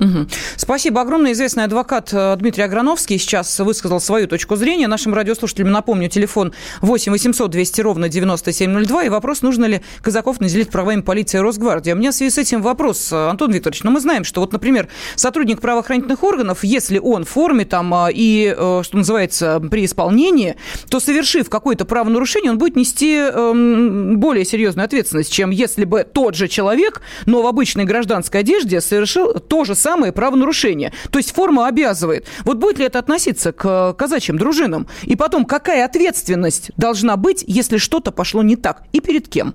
[0.00, 0.26] Угу.
[0.56, 1.32] Спасибо огромное.
[1.32, 4.88] Известный адвокат э, Дмитрий Аграновский сейчас высказал свою точку зрения.
[4.88, 9.04] Нашим радиослушателям напомню, телефон 8 800 200 ровно 9702.
[9.04, 11.92] И вопрос, нужно ли казаков наделить правами полиции и Росгвардии.
[11.92, 13.84] У меня в связи с этим вопрос, э, Антон Викторович.
[13.84, 18.10] Ну, мы знаем, что вот, например, сотрудник правоохранительных органов, если он в форме там э,
[18.12, 20.56] и, что называется, при исполнении,
[20.90, 26.34] то, совершив какое-то правонарушение, он будет нести эм, более серьезную ответственность, чем если бы тот
[26.34, 30.92] же человек, но в обычной гражданской одежде совершил то же самое самое правонарушение.
[31.12, 32.26] То есть форма обязывает.
[32.44, 34.88] Вот будет ли это относиться к казачьим дружинам?
[35.04, 38.82] И потом, какая ответственность должна быть, если что-то пошло не так?
[38.90, 39.54] И перед кем?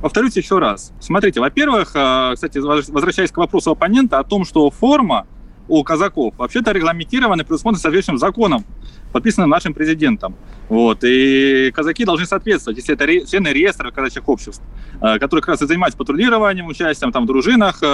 [0.00, 0.92] Повторюсь еще раз.
[0.98, 5.26] Смотрите, во-первых, э, кстати, возвращаясь к вопросу оппонента о том, что форма
[5.68, 8.64] у казаков вообще-то регламентирована и предусмотрена соответствующим законом
[9.12, 10.34] подписано нашим президентом.
[10.68, 11.04] Вот.
[11.04, 14.62] И казаки должны соответствовать, если это ре, члены реестра казачьих обществ,
[15.00, 17.86] э, которые как раз и занимаются патрулированием, участием там, в дружинах, э,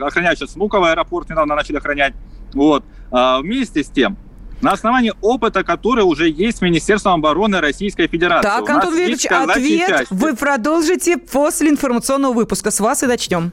[0.00, 2.14] охраняют сейчас Внуково аэропорт, недавно начали охранять.
[2.54, 2.84] Вот.
[3.10, 4.16] А вместе с тем,
[4.62, 8.48] на основании опыта, который уже есть в Министерстве обороны Российской Федерации.
[8.48, 10.14] Так, Антон Викторович, ответ части.
[10.14, 12.70] вы продолжите после информационного выпуска.
[12.70, 13.52] С вас и начнем.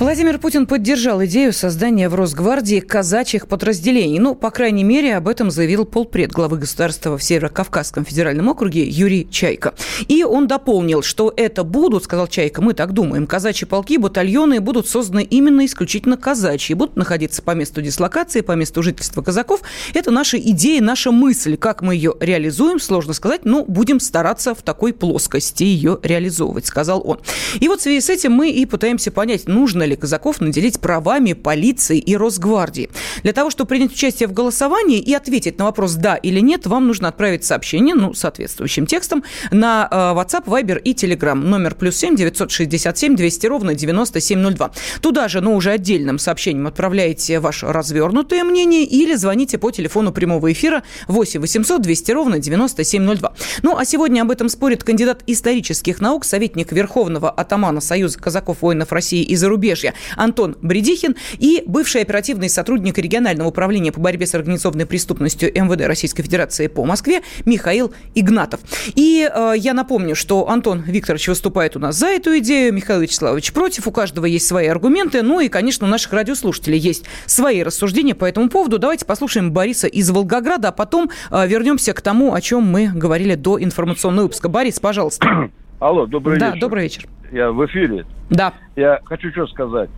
[0.00, 4.18] Владимир Путин поддержал идею создания в Росгвардии казачьих подразделений.
[4.18, 9.28] Ну, по крайней мере, об этом заявил полпред главы государства в Северо-Кавказском федеральном округе Юрий
[9.30, 9.72] Чайка.
[10.08, 14.88] И он дополнил, что это будут, сказал Чайка, мы так думаем, казачьи полки, батальоны будут
[14.88, 19.62] созданы именно исключительно казачьи, будут находиться по месту дислокации, по месту жительства казаков.
[19.94, 21.56] Это наша идея, наша мысль.
[21.56, 27.00] Как мы ее реализуем, сложно сказать, но будем стараться в такой плоскости ее реализовывать, сказал
[27.06, 27.20] он.
[27.60, 31.32] И вот в связи с этим мы и пытаемся понять, нужно ли казаков наделить правами
[31.32, 32.90] полиции и Росгвардии.
[33.22, 36.86] Для того, чтобы принять участие в голосовании и ответить на вопрос «да» или «нет», вам
[36.86, 41.34] нужно отправить сообщение, ну, соответствующим текстом, на э, WhatsApp, Viber и Telegram.
[41.34, 44.72] Номер плюс семь девятьсот шестьдесят семь двести ровно девяносто семь ноль два.
[45.00, 50.52] Туда же, но уже отдельным сообщением отправляете ваше развернутое мнение или звоните по телефону прямого
[50.52, 53.34] эфира 8 800 200 ровно 9702.
[53.62, 58.92] Ну, а сегодня об этом спорит кандидат исторических наук, советник Верховного атамана Союза казаков воинов
[58.92, 64.34] России и зарубежья побережья Антон Бредихин и бывший оперативный сотрудник регионального управления по борьбе с
[64.34, 68.60] организованной преступностью МВД Российской Федерации по Москве Михаил Игнатов.
[68.94, 73.52] И э, я напомню, что Антон Викторович выступает у нас за эту идею, Михаил Вячеславович
[73.52, 78.14] против, у каждого есть свои аргументы, ну и, конечно, у наших радиослушателей есть свои рассуждения
[78.14, 78.78] по этому поводу.
[78.78, 83.34] Давайте послушаем Бориса из Волгограда, а потом э, вернемся к тому, о чем мы говорили
[83.34, 84.48] до информационного выпуска.
[84.48, 85.50] Борис, пожалуйста.
[85.84, 86.54] Алло, добрый да, вечер.
[86.54, 87.04] Да, добрый вечер.
[87.30, 88.06] Я в эфире.
[88.30, 88.54] Да.
[88.74, 89.90] Я хочу что сказать,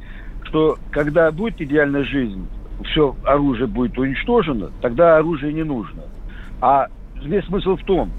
[0.42, 2.44] что когда будет идеальная жизнь,
[2.86, 6.02] все оружие будет уничтожено, тогда оружие не нужно.
[6.60, 6.88] А
[7.22, 8.10] весь смысл в том,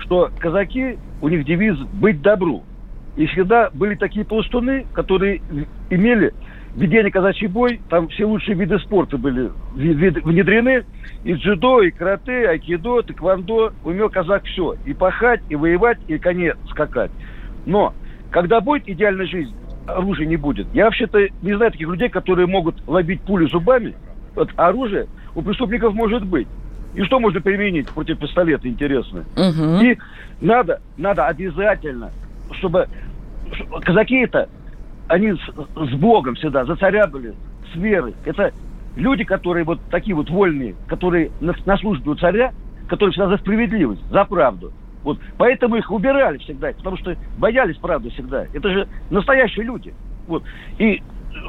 [0.00, 2.62] что казаки, у них девиз «быть добру».
[3.16, 5.40] И всегда были такие пластуны, которые
[5.88, 6.34] имели
[6.76, 10.84] ведение казачий бой, там все лучшие виды спорта были внедрены,
[11.24, 16.54] и дзюдо, и карате, айкидо, тэквондо, умел казак все, и пахать, и воевать, и коне
[16.70, 17.10] скакать.
[17.66, 17.94] Но
[18.30, 19.54] когда будет идеальная жизнь,
[19.86, 20.66] оружия не будет.
[20.74, 23.94] Я вообще-то не знаю таких людей, которые могут лобить пули зубами.
[24.34, 26.48] Вот оружие у преступников может быть.
[26.94, 29.24] И что можно применить против пистолета, интересно?
[29.36, 29.84] Угу.
[29.84, 29.98] И
[30.40, 32.10] надо, надо обязательно,
[32.52, 32.88] чтобы
[33.82, 34.48] казаки это,
[35.08, 37.34] они с, с Богом всегда, за царя были,
[37.72, 38.14] с верой.
[38.24, 38.52] Это
[38.96, 42.52] люди, которые вот такие вот вольные, которые на, на службе у царя,
[42.88, 44.72] которые всегда за справедливость, за правду.
[45.02, 45.18] Вот.
[45.36, 48.46] Поэтому их убирали всегда, потому что боялись правды всегда.
[48.52, 49.94] Это же настоящие люди.
[50.26, 50.42] Вот.
[50.78, 51.02] И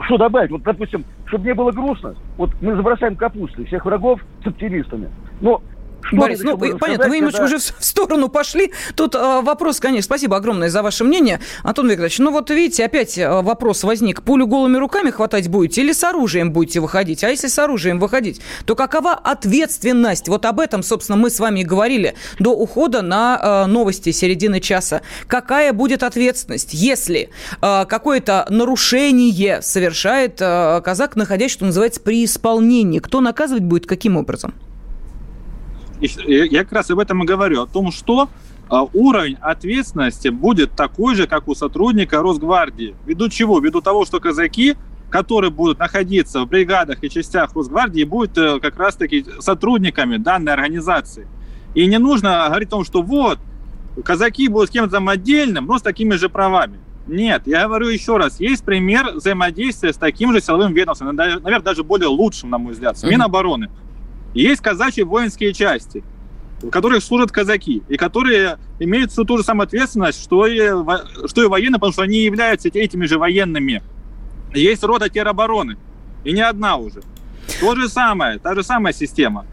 [0.06, 0.52] что добавить?
[0.52, 5.10] Вот, допустим, чтобы не было грустно, вот мы забросаем капустой всех врагов с оптимистами.
[5.40, 5.62] Но
[6.08, 7.56] что Борис, ну, понятно, сказать, вы немножко когда...
[7.56, 8.72] уже в сторону пошли.
[8.96, 12.20] Тут э, вопрос, конечно, спасибо огромное за ваше мнение, Антон Викторович.
[12.20, 14.22] Ну, вот видите, опять э, вопрос возник.
[14.22, 17.24] Пулю голыми руками хватать будете или с оружием будете выходить?
[17.24, 20.28] А если с оружием выходить, то какова ответственность?
[20.28, 24.60] Вот об этом, собственно, мы с вами и говорили до ухода на э, новости середины
[24.60, 25.02] часа.
[25.28, 27.30] Какая будет ответственность, если
[27.62, 33.00] э, какое-то нарушение совершает э, казак, находясь, что называется, при исполнении?
[33.00, 34.54] Кто наказывать будет, каким образом?
[36.02, 38.30] Я как раз об этом и говорю, о том, что
[38.70, 42.96] а, уровень ответственности будет такой же, как у сотрудника Росгвардии.
[43.06, 43.60] Ввиду чего?
[43.60, 44.76] Ввиду того, что казаки,
[45.10, 51.28] которые будут находиться в бригадах и частях Росгвардии, будут э, как раз-таки сотрудниками данной организации.
[51.76, 53.38] И не нужно говорить о том, что вот,
[54.04, 56.80] казаки будут с кем-то отдельным, но с такими же правами.
[57.08, 61.84] Нет, я говорю еще раз, есть пример взаимодействия с таким же силовым ведомством, наверное, даже
[61.84, 63.70] более лучшим, на мой взгляд, с Минобороны.
[64.36, 66.04] Есть казачьи воинские части,
[66.62, 70.60] в которых служат казаки, и которые имеют всю ту же самую ответственность, что и,
[71.28, 73.82] что и военные, потому что они являются этими же военными.
[74.54, 75.78] Есть рота теробороны,
[76.26, 77.02] и не одна уже.
[77.62, 79.46] То же самое, та же самая система.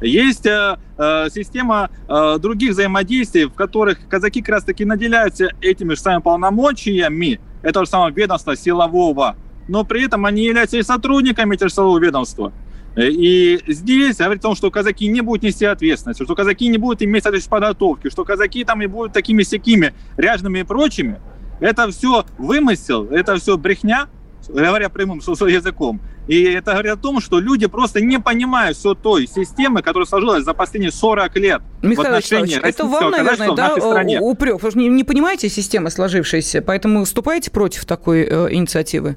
[0.00, 5.92] Есть э, э, система э, других взаимодействий, в которых казаки как раз таки наделяются этими
[5.92, 9.36] же самыми полномочиями этого же самого ведомства силового,
[9.68, 12.52] но при этом они являются и сотрудниками этого силового ведомства.
[12.96, 16.78] Э, и здесь говорит о том, что казаки не будут нести ответственность, что казаки не
[16.78, 21.20] будут иметь соответствующей подготовки, что казаки там и будут такими сякими ряжными и прочими.
[21.60, 24.08] Это все вымысел, это все брехня,
[24.48, 26.00] говоря прямым языком.
[26.26, 30.44] И это говорит о том, что люди просто не понимают все той системы, которая сложилась
[30.44, 33.74] за последние 40 лет Михаил в отношении это вам, наверное, да,
[34.20, 39.16] упрек, потому что не, не понимаете системы сложившейся, поэтому выступаете против такой э, инициативы?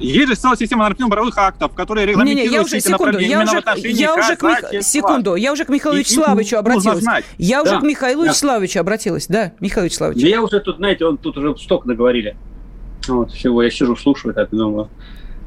[0.00, 3.62] Есть же целая система нормативно-правовых актов, которые регламентируют не, не, я уже, секунду, я уже,
[3.88, 4.82] я уже к Мих...
[4.84, 7.04] Секунду, я уже к Михаилу Вячеславовичу обратилась.
[7.38, 7.80] Я уже да.
[7.80, 8.28] к Михаилу да.
[8.28, 9.26] Вячеславовичу обратилась.
[9.26, 10.22] Да, Михаил Вячеславович.
[10.22, 12.36] Я уже тут, знаете, он тут уже сток наговорили.
[13.08, 14.88] Вот, всего, я сижу, слушаю, так думаю.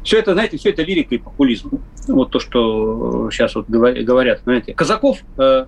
[0.04, 1.80] Все это, знаете, все это лирика и популизм.
[2.08, 4.74] Вот то, что сейчас вот говорят, знаете.
[4.74, 5.66] Казаков э,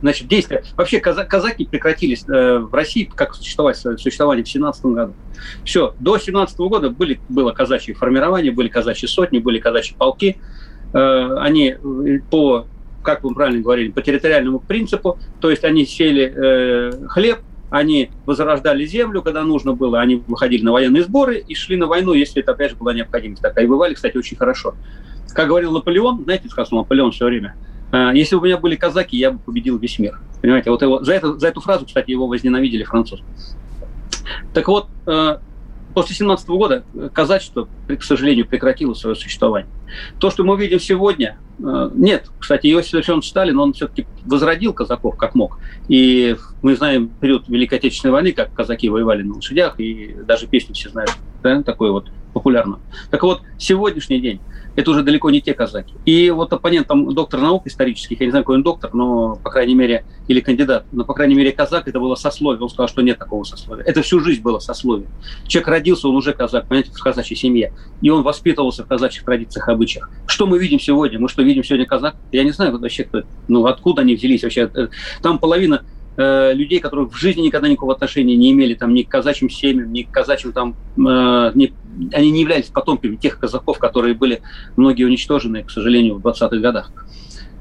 [0.00, 0.64] значит, действия.
[0.76, 5.14] Вообще казаки прекратились э, в России, как существовать, существовали в 17 году.
[5.64, 10.36] Все, до 17 года были, было казачье формирование, были казачьи сотни, были казачьи полки.
[10.92, 12.66] Э, они э, по,
[13.02, 19.22] как вы правильно говорили, по территориальному принципу, то есть они сели хлеб, они возрождали землю,
[19.22, 22.70] когда нужно было, они выходили на военные сборы и шли на войну, если это, опять
[22.72, 23.64] же, была необходимость такая.
[23.64, 24.74] И бывали, кстати, очень хорошо.
[25.34, 29.16] Как говорил Наполеон, знаете, сказал Наполеон все время, «Э, если бы у меня были казаки,
[29.16, 30.20] я бы победил весь мир.
[30.42, 33.22] Понимаете, вот его, за, это, за эту фразу, кстати, его возненавидели французы.
[34.52, 35.38] Так вот, э,
[35.96, 39.70] После 17 года казачество, к сожалению, прекратило свое существование.
[40.18, 45.16] То, что мы видим сегодня, э, нет, кстати, Иосиф Виссарионович Сталин, он все-таки возродил казаков
[45.16, 45.58] как мог.
[45.88, 50.74] И мы знаем период Великой Отечественной войны, как казаки воевали на лошадях, и даже песню
[50.74, 52.80] все знают, да, такой вот популярную.
[53.10, 54.40] Так вот, сегодняшний день
[54.76, 55.94] это уже далеко не те казаки.
[56.04, 59.50] И вот оппонент, там, доктор наук исторических, я не знаю, какой он доктор, но, по
[59.50, 62.62] крайней мере, или кандидат, но, по крайней мере, казак, это было сословие.
[62.62, 63.84] Он сказал, что нет такого сословия.
[63.84, 65.08] Это всю жизнь было сословие.
[65.46, 67.72] Человек родился, он уже казак, понимаете, в казачьей семье.
[68.02, 70.10] И он воспитывался в казачьих традициях, обычаях.
[70.26, 71.18] Что мы видим сегодня?
[71.18, 72.16] Мы что, видим сегодня казак?
[72.30, 74.70] Я не знаю вообще, кто, ну, откуда они взялись вообще.
[74.74, 74.88] Э,
[75.22, 75.82] там половина
[76.18, 79.92] Э, людей, которые в жизни никогда никакого отношения не имели там ни к казачьим семьям,
[79.92, 81.74] ни к казачьим там, э, ни,
[82.12, 84.42] они не являлись потомками тех казаков, которые были
[84.76, 86.90] многие уничтожены, к сожалению, в 20-х годах.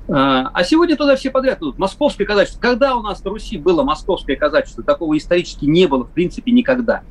[0.07, 1.79] А, а сегодня туда все подряд идут.
[1.79, 2.59] Московское казачество.
[2.59, 4.83] Когда у нас в Руси было московское казачество?
[4.83, 7.01] Такого исторически не было, в принципе, никогда.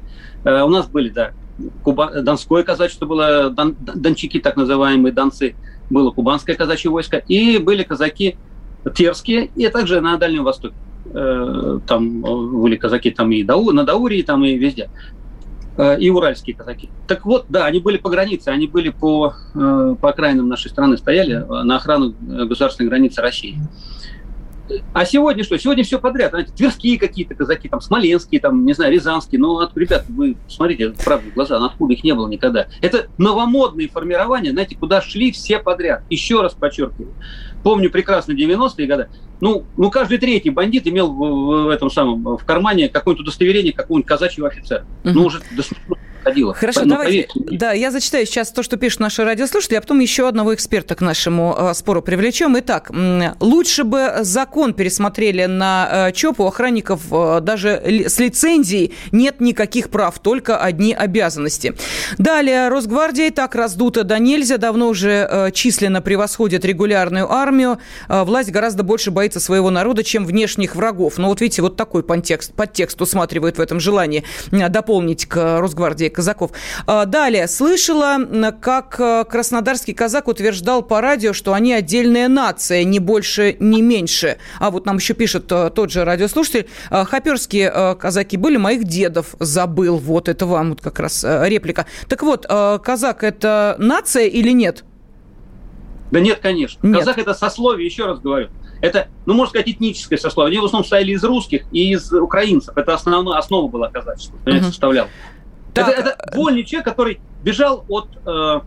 [0.44, 1.32] Э, у нас были, да,
[1.82, 2.22] Куба...
[2.22, 3.76] Донское казачество было, дон...
[3.78, 5.54] дончики, так называемые, донцы,
[5.90, 8.36] было кубанское казачье войско, и были казаки
[8.94, 10.74] терские, и также на Дальнем Востоке.
[11.06, 15.23] Э, там были казаки там и на Даурии, там и везде, э,
[15.76, 16.88] и уральские казаки.
[17.08, 20.96] Так вот, да, они были по границе, они были по, э, по окраинам нашей страны,
[20.96, 23.58] стояли на охрану государственной границы России.
[24.94, 25.58] А сегодня что?
[25.58, 26.30] Сегодня все подряд.
[26.30, 29.40] Знаете, тверские какие-то казаки, там, смоленские, там, не знаю, рязанские.
[29.40, 32.66] Ну, от, ребят, вы смотрите, правда, в глаза, откуда их не было никогда.
[32.80, 36.02] Это новомодные формирования, знаете, куда шли все подряд.
[36.08, 37.12] Еще раз подчеркиваю.
[37.64, 39.08] Помню прекрасно 90-е годы.
[39.40, 44.06] Ну, ну, каждый третий бандит имел в, в этом самом, в кармане какое-то удостоверение какого-нибудь
[44.06, 44.84] казачьего офицера.
[45.02, 45.14] Угу.
[45.14, 45.40] Ну, уже
[46.24, 46.54] происходило.
[46.54, 47.28] Хорошо, Но, давайте.
[47.34, 47.56] Поверьте.
[47.58, 51.00] Да, я зачитаю сейчас то, что пишут наши радиослушатели, а потом еще одного эксперта к
[51.00, 52.58] нашему э, спору привлечем.
[52.58, 52.90] Итак,
[53.40, 56.40] лучше бы закон пересмотрели на э, ЧОП.
[56.40, 61.74] У охранников э, даже с лицензией нет никаких прав, только одни обязанности.
[62.18, 67.78] Далее, Росгвардия и так раздута до нельзя, давно уже численно превосходит регулярную армию.
[68.08, 71.18] Власть гораздо больше боится своего народа, чем внешних врагов.
[71.18, 76.52] Ну вот видите, вот такой подтекст, подтекст усматривает в этом желании дополнить к Росгвардии казаков.
[76.86, 77.48] А, далее.
[77.48, 78.18] Слышала,
[78.60, 84.38] как э, краснодарский казак утверждал по радио, что они отдельная нация, не больше, не меньше.
[84.58, 86.68] А вот нам еще пишет э, тот же радиослушатель.
[86.90, 89.34] «А, Хоперские э, казаки были моих дедов.
[89.38, 89.98] Забыл.
[89.98, 91.86] Вот это вам вот как раз реплика.
[92.08, 94.84] Так вот, казак это нация или нет?
[96.10, 96.86] Да нет, конечно.
[96.86, 96.98] Нет.
[96.98, 98.48] Казах это сословие, еще раз говорю.
[98.80, 100.50] Это, ну, можно сказать, этническое сословие.
[100.50, 102.76] Они в основном состояли из русских и из украинцев.
[102.76, 104.70] Это основная основа была казачества, угу.
[105.74, 106.00] Составлял.
[106.00, 108.60] Это, это вольный человек, который бежал от э,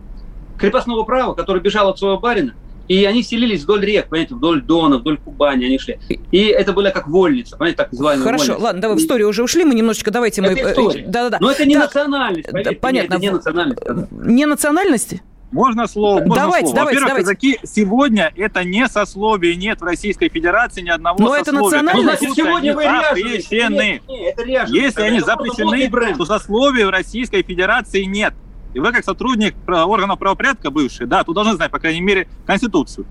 [0.58, 2.54] крепостного права, который бежал от своего барина,
[2.88, 5.98] и они селились вдоль рек, понимаете, вдоль Дона, вдоль Кубани они шли.
[6.32, 8.64] И это была как вольница, понимаете, так называемая Хорошо, вольница.
[8.64, 10.58] ладно, давай в историю уже ушли, мы немножечко, давайте это мы...
[10.58, 11.04] Э, история.
[11.06, 11.38] Да, да, да.
[11.40, 13.14] Но это не так, национальность, поверьте, понятно.
[13.14, 13.80] это не национальность.
[14.10, 15.22] Не национальности?
[15.50, 16.20] Можно слово?
[16.20, 16.76] Можно давайте, слово.
[16.76, 17.24] Давайте, Во-первых, давайте.
[17.24, 21.42] казаки сегодня это не сословие, нет в Российской Федерации ни одного Но сословия.
[21.42, 22.22] это национальность.
[22.22, 23.74] Ну, сегодня вы запрещены.
[23.74, 28.34] Нет, нет, это Если они запрещены, то сословий в Российской Федерации нет.
[28.74, 33.06] И вы, как сотрудник органов правопорядка бывший, да, тут должны знать, по крайней мере, Конституцию.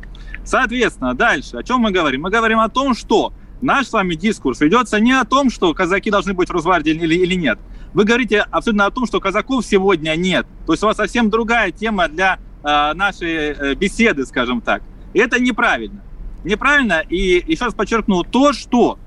[0.45, 2.21] Соответственно, дальше, о чем мы говорим?
[2.21, 6.11] Мы говорим о том, что наш с вами дискурс ведется не о том, что казаки
[6.11, 7.57] должны быть в Росгвардии или, или нет.
[7.97, 10.45] Вы говорите абсолютно о том, что казаков сегодня нет.
[10.67, 14.83] То есть у вас совсем другая тема для э, нашей беседы, скажем так.
[15.15, 16.03] И это неправильно.
[16.43, 18.99] Неправильно, и еще раз подчеркну то, что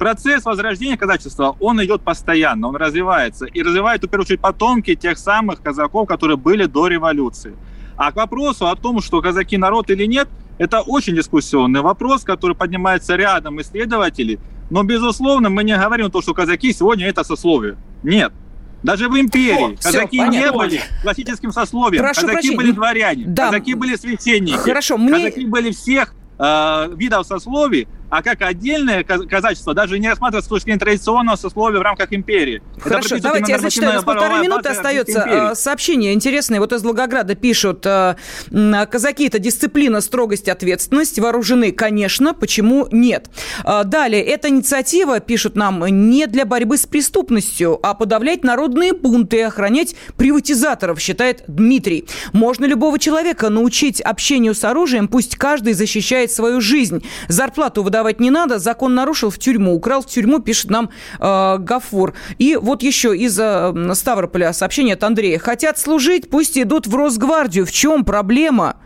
[0.00, 3.44] процесс возрождения казачества, он идет постоянно, он развивается.
[3.44, 7.54] И развивает, в первую очередь, потомки тех самых казаков, которые были до революции.
[7.96, 12.56] А к вопросу о том, что казаки народ или нет, это очень дискуссионный вопрос, который
[12.56, 14.40] поднимается рядом исследователей.
[14.70, 17.76] Но, безусловно, мы не говорим то, что казаки сегодня это сословие.
[18.04, 18.32] Нет.
[18.84, 22.02] Даже в империи О, казаки все, не были классическим сословием.
[22.02, 22.56] Прошу казаки прощения.
[22.56, 23.46] были дворяне, да.
[23.46, 25.12] казаки были священники, Хорошо, мне...
[25.12, 30.66] казаки были всех э, видов сословий, а как отдельное казачество, даже не рассматривается с точки
[30.66, 32.62] зрения традиционного сословия в рамках империи.
[32.78, 35.18] Хорошо, давайте я зачитаю, у нас полторы минуты остается.
[35.18, 36.60] Э, сообщение интересное.
[36.60, 38.14] Вот из Волгограда пишут, э,
[38.88, 41.18] казаки– это дисциплина, строгость, ответственность.
[41.18, 43.30] Вооружены, конечно, почему нет?
[43.64, 49.40] Далее, эта инициатива, пишут нам, не для борьбы с преступностью, а подавлять народные бунты и
[49.40, 52.06] охранять приватизаторов, считает Дмитрий.
[52.32, 57.04] Можно любого человека научить общению с оружием, пусть каждый защищает свою жизнь.
[57.26, 59.74] Зарплату выдавать не надо, закон нарушил, в тюрьму.
[59.74, 60.90] Украл в тюрьму, пишет нам
[61.20, 62.14] э, Гафур.
[62.38, 65.38] И вот еще из э, Ставрополя сообщение от Андрея.
[65.38, 67.66] Хотят служить, пусть идут в Росгвардию.
[67.66, 68.76] В чем проблема?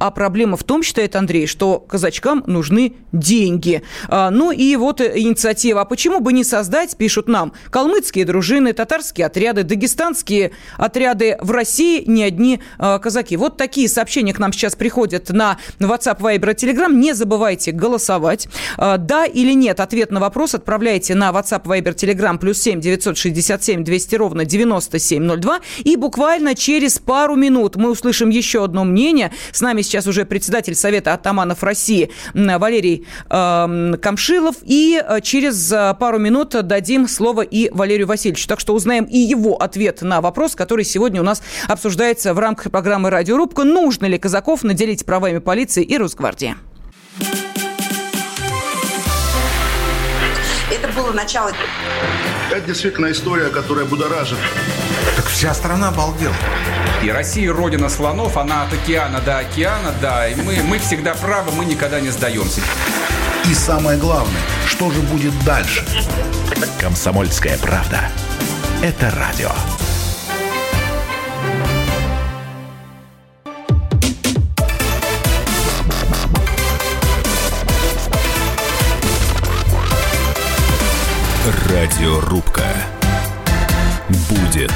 [0.00, 3.82] А проблема в том, считает Андрей, что казачкам нужны деньги.
[4.08, 5.82] А, ну и вот инициатива.
[5.82, 12.02] А почему бы не создать, пишут нам, калмыцкие дружины, татарские отряды, дагестанские отряды в России,
[12.06, 13.36] не одни а, казаки.
[13.36, 16.90] Вот такие сообщения к нам сейчас приходят на WhatsApp, Viber, Telegram.
[16.90, 18.48] Не забывайте голосовать.
[18.78, 19.80] А, да или нет?
[19.80, 25.60] Ответ на вопрос отправляйте на WhatsApp, Viber, Telegram плюс 7 967 200 ровно 9702.
[25.84, 29.30] И буквально через пару минут мы услышим еще одно мнение.
[29.52, 34.56] С нами сейчас уже председатель Совета атаманов России Валерий э, Камшилов.
[34.62, 38.48] И э, через э, пару минут дадим слово и Валерию Васильевичу.
[38.48, 42.70] Так что узнаем и его ответ на вопрос, который сегодня у нас обсуждается в рамках
[42.70, 43.64] программы «Радиорубка».
[43.64, 46.56] Нужно ли казаков наделить правами полиции и Росгвардии?
[50.70, 51.52] Это было начало.
[52.50, 54.38] Это действительно история, которая будоражит.
[55.16, 56.34] Так вся страна обалдела.
[57.02, 60.28] И Россия родина слонов, она от океана до океана, да.
[60.28, 62.60] И мы, мы всегда правы, мы никогда не сдаемся.
[63.48, 65.82] И самое главное, что же будет дальше?
[66.78, 68.10] Комсомольская правда.
[68.82, 69.50] Это радио.
[81.66, 82.66] Радиорубка.
[84.28, 84.72] Будет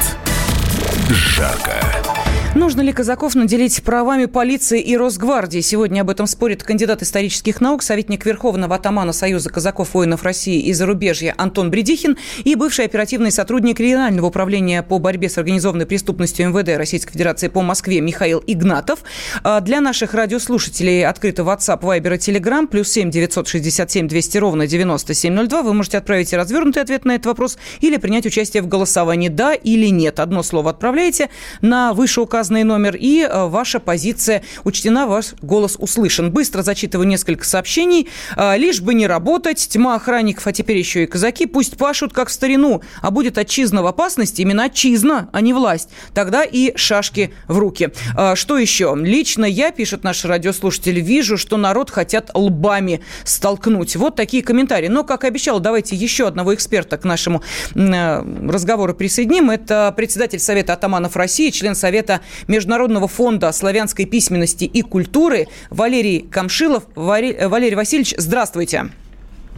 [1.10, 2.23] жарко.
[2.54, 5.60] Нужно ли казаков наделить правами полиции и Росгвардии?
[5.60, 10.72] Сегодня об этом спорит кандидат исторических наук, советник Верховного атамана Союза казаков воинов России и
[10.72, 16.78] зарубежья Антон Бредихин и бывший оперативный сотрудник регионального управления по борьбе с организованной преступностью МВД
[16.78, 19.00] Российской Федерации по Москве Михаил Игнатов.
[19.42, 25.62] А для наших радиослушателей открыто WhatsApp, Viber и Telegram, плюс 7 967 200 ровно 9702.
[25.62, 29.88] Вы можете отправить развернутый ответ на этот вопрос или принять участие в голосовании «да» или
[29.88, 30.20] «нет».
[30.20, 31.30] Одно слово отправляете
[31.60, 36.30] на вышеуказанный указанный номер, и э, ваша позиция учтена, ваш голос услышан.
[36.30, 38.08] Быстро зачитываю несколько сообщений.
[38.36, 42.28] Э, Лишь бы не работать, тьма охранников, а теперь еще и казаки, пусть пашут, как
[42.28, 45.88] в старину, а будет отчизна в опасности, именно отчизна, а не власть.
[46.12, 47.90] Тогда и шашки в руки.
[48.16, 48.94] Э, что еще?
[48.94, 53.96] Лично я, пишет наш радиослушатель, вижу, что народ хотят лбами столкнуть.
[53.96, 54.88] Вот такие комментарии.
[54.88, 57.42] Но, как обещал, давайте еще одного эксперта к нашему
[57.74, 59.50] разговору присоединим.
[59.50, 66.84] Это председатель Совета атаманов России, член Совета Международного фонда славянской письменности и культуры Валерий Камшилов.
[66.94, 68.86] Валерий, Валерий Васильевич, здравствуйте.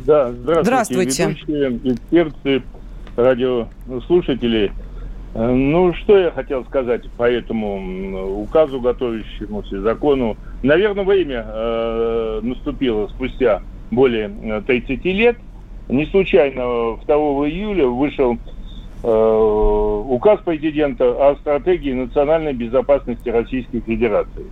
[0.05, 0.63] Да, здравствуйте.
[0.63, 1.27] Здравствуйте.
[1.27, 2.63] Ведущие, эксперты,
[3.17, 4.73] радиослушатели.
[5.35, 10.37] Ну, что я хотел сказать по этому указу, готовящемуся закону.
[10.63, 15.37] Наверное, время э, наступило спустя более 30 лет.
[15.89, 17.15] Не случайно 2
[17.49, 18.56] июля вышел Э,
[19.03, 24.47] указ президента о стратегии национальной безопасности Российской Федерации.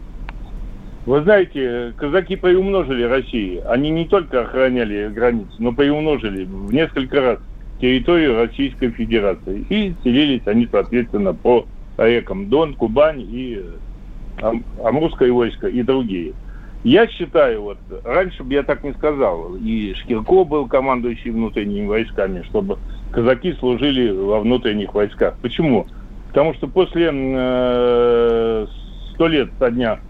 [1.07, 3.63] Вы знаете, казаки приумножили России.
[3.67, 7.39] Они не только охраняли границы, но приумножили в несколько раз
[7.81, 9.67] территорию Российской Федерации.
[9.69, 11.67] И селились они, соответственно, по
[11.99, 13.61] рекам Дон, Кубань и
[14.41, 16.33] э, Амурское войско и другие.
[16.85, 22.43] Я считаю, вот раньше бы я так не сказал, и Шкирко был командующий внутренними войсками,
[22.43, 22.79] чтобы
[23.15, 25.37] казаки служили во внутренних войсках.
[25.41, 25.87] Почему?
[26.29, 28.67] Потому что после э,
[29.15, 30.01] сто э, лет со дня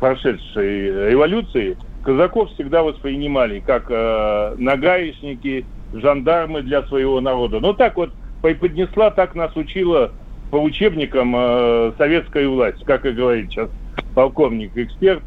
[0.00, 7.60] прошедшей революции казаков всегда воспринимали как э, нагаечники, жандармы для своего народа.
[7.60, 8.10] Но так вот
[8.42, 10.10] преподнесла, так нас учила
[10.50, 13.70] по учебникам э, советская власть, как и говорит сейчас
[14.14, 15.22] полковник-эксперт,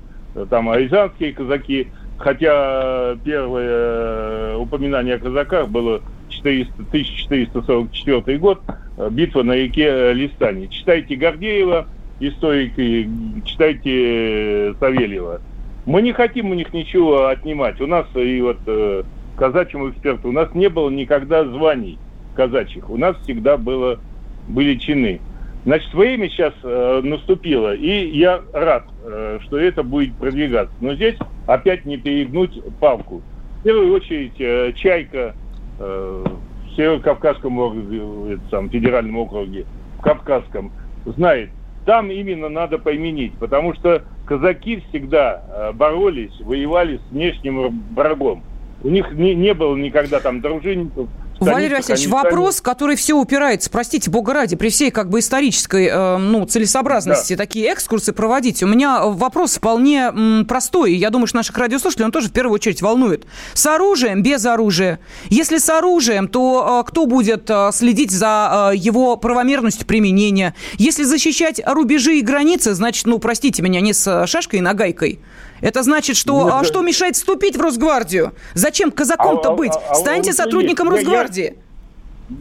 [0.49, 6.01] там рязанские казаки, хотя первое э, упоминание о казаках было
[6.41, 8.61] 400, 1444 год,
[8.97, 10.67] э, битва на реке Листане.
[10.67, 11.87] Читайте Гордеева,
[12.19, 13.09] историки,
[13.45, 15.41] читайте Савельева.
[15.85, 17.81] Мы не хотим у них ничего отнимать.
[17.81, 19.03] У нас и вот э,
[19.37, 21.97] казачьему эксперту, у нас не было никогда званий
[22.35, 22.89] казачьих.
[22.89, 23.99] У нас всегда было,
[24.47, 25.19] были чины.
[25.63, 30.73] Значит, время сейчас э, наступило, и я рад, э, что это будет продвигаться.
[30.81, 33.21] Но здесь опять не перегнуть палку.
[33.59, 35.33] в первую очередь э, «Чайка» э,
[35.81, 39.65] в Северо-Кавказском округе, там, федеральном округе,
[39.97, 40.71] в Кавказском,
[41.05, 41.49] знает,
[41.85, 48.43] там именно надо поименить, потому что казаки всегда э, боролись, воевали с внешним врагом.
[48.83, 51.09] У них не, не было никогда там дружинников,
[51.41, 52.65] Валерий Васильевич, вопрос, сами...
[52.65, 57.37] который все упирается, простите, бога ради, при всей как бы исторической э, ну, целесообразности да.
[57.43, 58.61] такие экскурсы проводить.
[58.61, 62.31] У меня вопрос вполне м, простой, и я думаю, что наших радиослушателей он тоже в
[62.31, 63.25] первую очередь волнует.
[63.53, 64.99] С оружием, без оружия?
[65.29, 70.53] Если с оружием, то э, кто будет э, следить за э, его правомерностью применения?
[70.77, 75.19] Если защищать рубежи и границы, значит, ну, простите меня, не с шашкой и нагайкой.
[75.61, 76.43] Это значит, что...
[76.43, 78.33] Нет, а что мешает вступить в Росгвардию?
[78.53, 79.73] Зачем казаком-то а, быть?
[79.73, 81.55] А, а, Станьте сотрудником я, Росгвардии.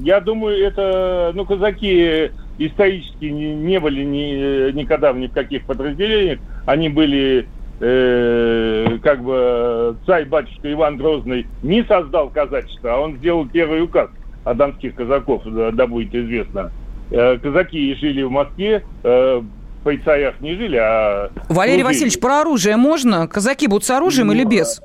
[0.00, 1.32] Я, я думаю, это...
[1.34, 6.38] Ну, казаки исторически не, не были ни, никогда ни в каких подразделениях.
[6.66, 7.46] Они были
[7.80, 14.10] э, как бы царь-батюшка Иван Грозный не создал казачество, а он сделал первый указ
[14.44, 16.70] о донских казаков, да, да будет известно.
[17.10, 19.42] Э, казаки жили в Москве, э,
[19.82, 21.30] полицаях не жили, а...
[21.48, 21.82] Валерий служили.
[21.82, 23.26] Васильевич, про оружие можно?
[23.26, 24.82] Казаки будут с оружием ну, или без?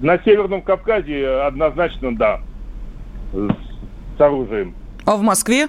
[0.00, 2.40] На Северном Кавказе однозначно да,
[3.32, 4.74] с оружием.
[5.04, 5.68] А в Москве?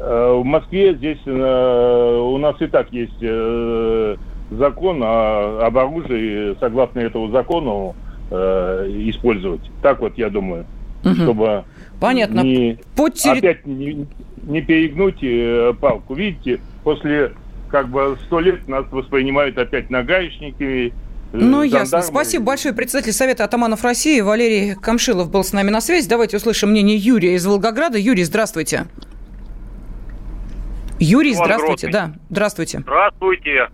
[0.00, 4.16] Э, в Москве здесь э, у нас и так есть э,
[4.50, 7.94] закон об оружии, согласно этому закону
[8.30, 9.60] использовать.
[9.82, 10.64] Так вот, я думаю,
[11.04, 11.14] угу.
[11.16, 11.64] чтобы
[12.00, 12.42] Понятно.
[12.42, 13.26] Не, Путь...
[13.26, 14.06] опять не,
[14.44, 15.18] не перегнуть
[15.80, 16.14] палку.
[16.14, 17.32] Видите, после
[17.70, 20.92] как бы сто лет нас воспринимают опять нагаечниками, э,
[21.32, 22.02] ну, ясно.
[22.02, 22.74] Спасибо большое.
[22.74, 26.08] Председатель Совета атаманов России Валерий Камшилов был с нами на связи.
[26.08, 27.98] Давайте услышим мнение Юрия из Волгограда.
[27.98, 28.86] Юрий, здравствуйте.
[30.98, 31.86] Юрий, Иван здравствуйте.
[31.88, 32.12] Грозный.
[32.12, 32.78] Да, здравствуйте.
[32.80, 33.68] Здравствуйте.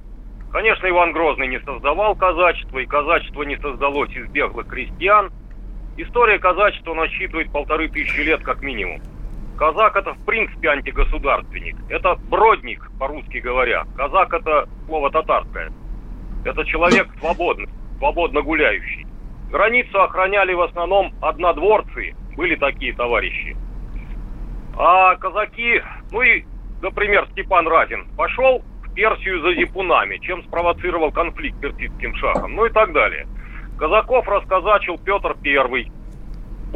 [0.53, 5.31] Конечно, Иван Грозный не создавал казачество, и казачество не создалось из беглых крестьян.
[5.97, 9.01] История казачества насчитывает полторы тысячи лет как минимум.
[9.57, 11.77] Казак это в принципе антигосударственник.
[11.89, 13.85] Это бродник, по-русски говоря.
[13.97, 15.73] Казак это слово татарское.
[16.45, 19.07] Это человек свободный, свободно гуляющий.
[19.51, 23.57] Границу охраняли в основном однодворцы, были такие товарищи.
[24.77, 26.45] А казаки, ну и,
[26.83, 32.71] например, Степан Разин пошел в Персию за зипунами, чем спровоцировал конфликт персидским шахом, ну и
[32.71, 33.27] так далее.
[33.79, 35.91] Казаков расказачил Петр Первый,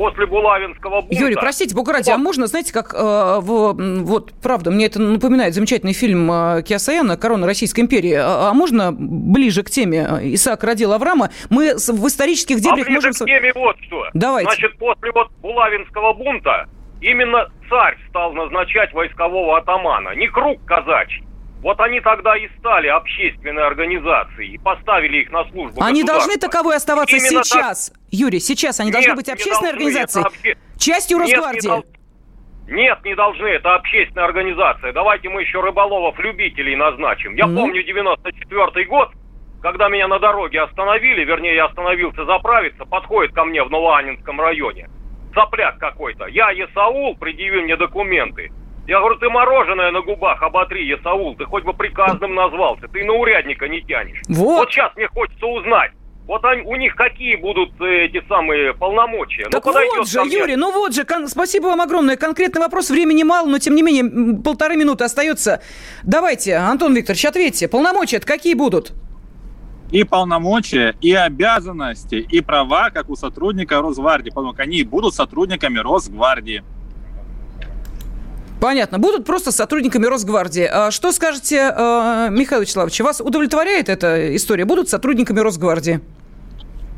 [0.01, 1.14] после Булавинского бунта.
[1.14, 5.53] Юрий, простите, Бога ради, а можно, знаете, как, э, в, вот, правда, мне это напоминает
[5.53, 10.94] замечательный фильм э, Киасаяна «Корона Российской империи», а, а можно ближе к теме Исаак родил
[10.94, 11.28] Авраама?
[11.51, 13.12] Мы в исторических дебрях а можем...
[13.12, 14.07] к теме вот что.
[14.14, 14.51] Давайте.
[14.51, 16.66] Значит, после вот Булавинского бунта
[17.03, 21.22] именно царь стал назначать войскового атамана, не круг казачий.
[21.62, 26.76] Вот они тогда и стали общественной организацией и поставили их на службу Они должны таковой
[26.76, 27.90] оставаться Именно сейчас.
[27.90, 27.98] Так...
[28.11, 30.56] Юрий, сейчас они Нет, должны быть общественной должны, организацией, обще...
[30.78, 31.68] частью Росгвардии.
[31.68, 31.84] Нет
[32.70, 34.92] не, Нет, не должны, это общественная организация.
[34.92, 37.34] Давайте мы еще рыболовов-любителей назначим.
[37.34, 37.56] Я mm.
[37.56, 39.11] помню 94 год,
[39.61, 44.88] когда меня на дороге остановили, вернее, я остановился заправиться, подходит ко мне в Новоанинском районе.
[45.34, 46.26] Сопляк какой-то.
[46.26, 48.50] Я Есаул, предъяви мне документы.
[48.91, 53.12] Я говорю, ты мороженое на губах оботри, Есаул, ты хоть бы приказным назвался, ты на
[53.12, 54.20] урядника не тянешь.
[54.28, 55.93] Вот, вот сейчас мне хочется узнать,
[56.26, 59.45] вот они, у них какие будут э, эти самые полномочия?
[59.45, 62.16] Ну, так ну, вот же, Юрий, ну вот же, кон- спасибо вам огромное.
[62.16, 65.62] Конкретный вопрос, времени мало, но тем не менее полторы минуты остается.
[66.03, 67.68] Давайте, Антон Викторович, ответьте.
[67.68, 68.93] Полномочия какие будут?
[69.93, 74.30] И полномочия, и обязанности, и права, как у сотрудника Росгвардии.
[74.30, 76.64] Потому что они будут сотрудниками Росгвардии.
[78.61, 78.98] Понятно.
[78.98, 80.68] Будут просто сотрудниками Росгвардии.
[80.70, 84.66] А что скажете, э, Михаил Вячеславович, вас удовлетворяет эта история?
[84.66, 86.00] Будут сотрудниками Росгвардии?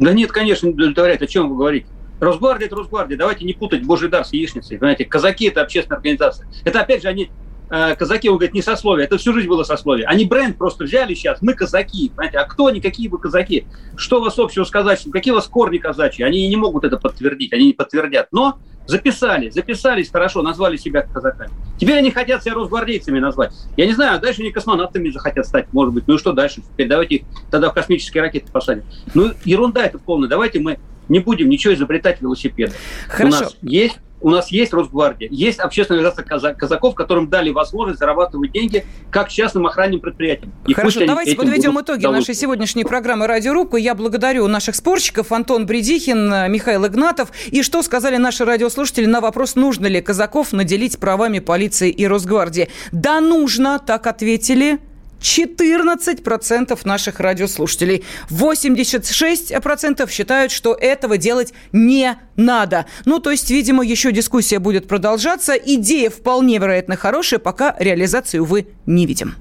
[0.00, 1.22] Да нет, конечно, не удовлетворяет.
[1.22, 1.86] О чем вы говорите?
[2.18, 3.16] Росгвардия– это Росгвардия.
[3.16, 4.78] Давайте не путать Божий дар с яичницей.
[4.78, 6.46] Понимаете, казаки– это общественная организация.
[6.64, 7.30] Это, опять же, они
[7.73, 10.07] э, казаки, он говорит, не сословие, это всю жизнь было сословие.
[10.07, 13.66] Они бренд просто взяли сейчас, мы казаки, понимаете, а кто они, какие вы казаки?
[13.97, 16.25] Что у вас общего с казачьим, какие у вас корни казачьи?
[16.25, 18.29] Они не могут это подтвердить, они не подтвердят.
[18.31, 21.51] Но Записали, записались хорошо, назвали себя казаками.
[21.79, 23.53] Теперь они хотят себя росгвардейцами назвать.
[23.77, 26.09] Я не знаю, а дальше они космонавтами захотят стать, может быть.
[26.09, 26.62] Ну и что дальше?
[26.62, 28.85] Теперь давайте их тогда в космические ракеты посадим.
[29.14, 30.29] Ну, ерунда это полная.
[30.29, 32.73] Давайте мы не будем ничего изобретать велосипеды.
[33.09, 33.37] Хорошо.
[33.37, 38.53] У нас есть у нас есть Росгвардия, есть общественная организация казаков, которым дали возможность зарабатывать
[38.53, 40.53] деньги как частным охранным предприятиям.
[40.66, 43.77] И Хорошо, давайте подведем итоги нашей сегодняшней программы «Радиорубка».
[43.77, 47.31] Я благодарю наших спорщиков Антон Бредихин, Михаил Игнатов.
[47.49, 52.68] И что сказали наши радиослушатели на вопрос, нужно ли казаков наделить правами полиции и Росгвардии?
[52.93, 54.79] Да, нужно, так ответили
[55.23, 58.05] 14% наших радиослушателей.
[58.29, 62.87] 86% считают, что этого делать не надо.
[63.05, 65.55] Ну, то есть, видимо, еще дискуссия будет продолжаться.
[65.55, 69.35] Идея вполне вероятно хорошая, пока реализации, увы, не видим.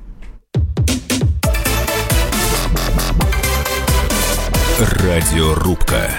[4.80, 6.10] Радиорубка.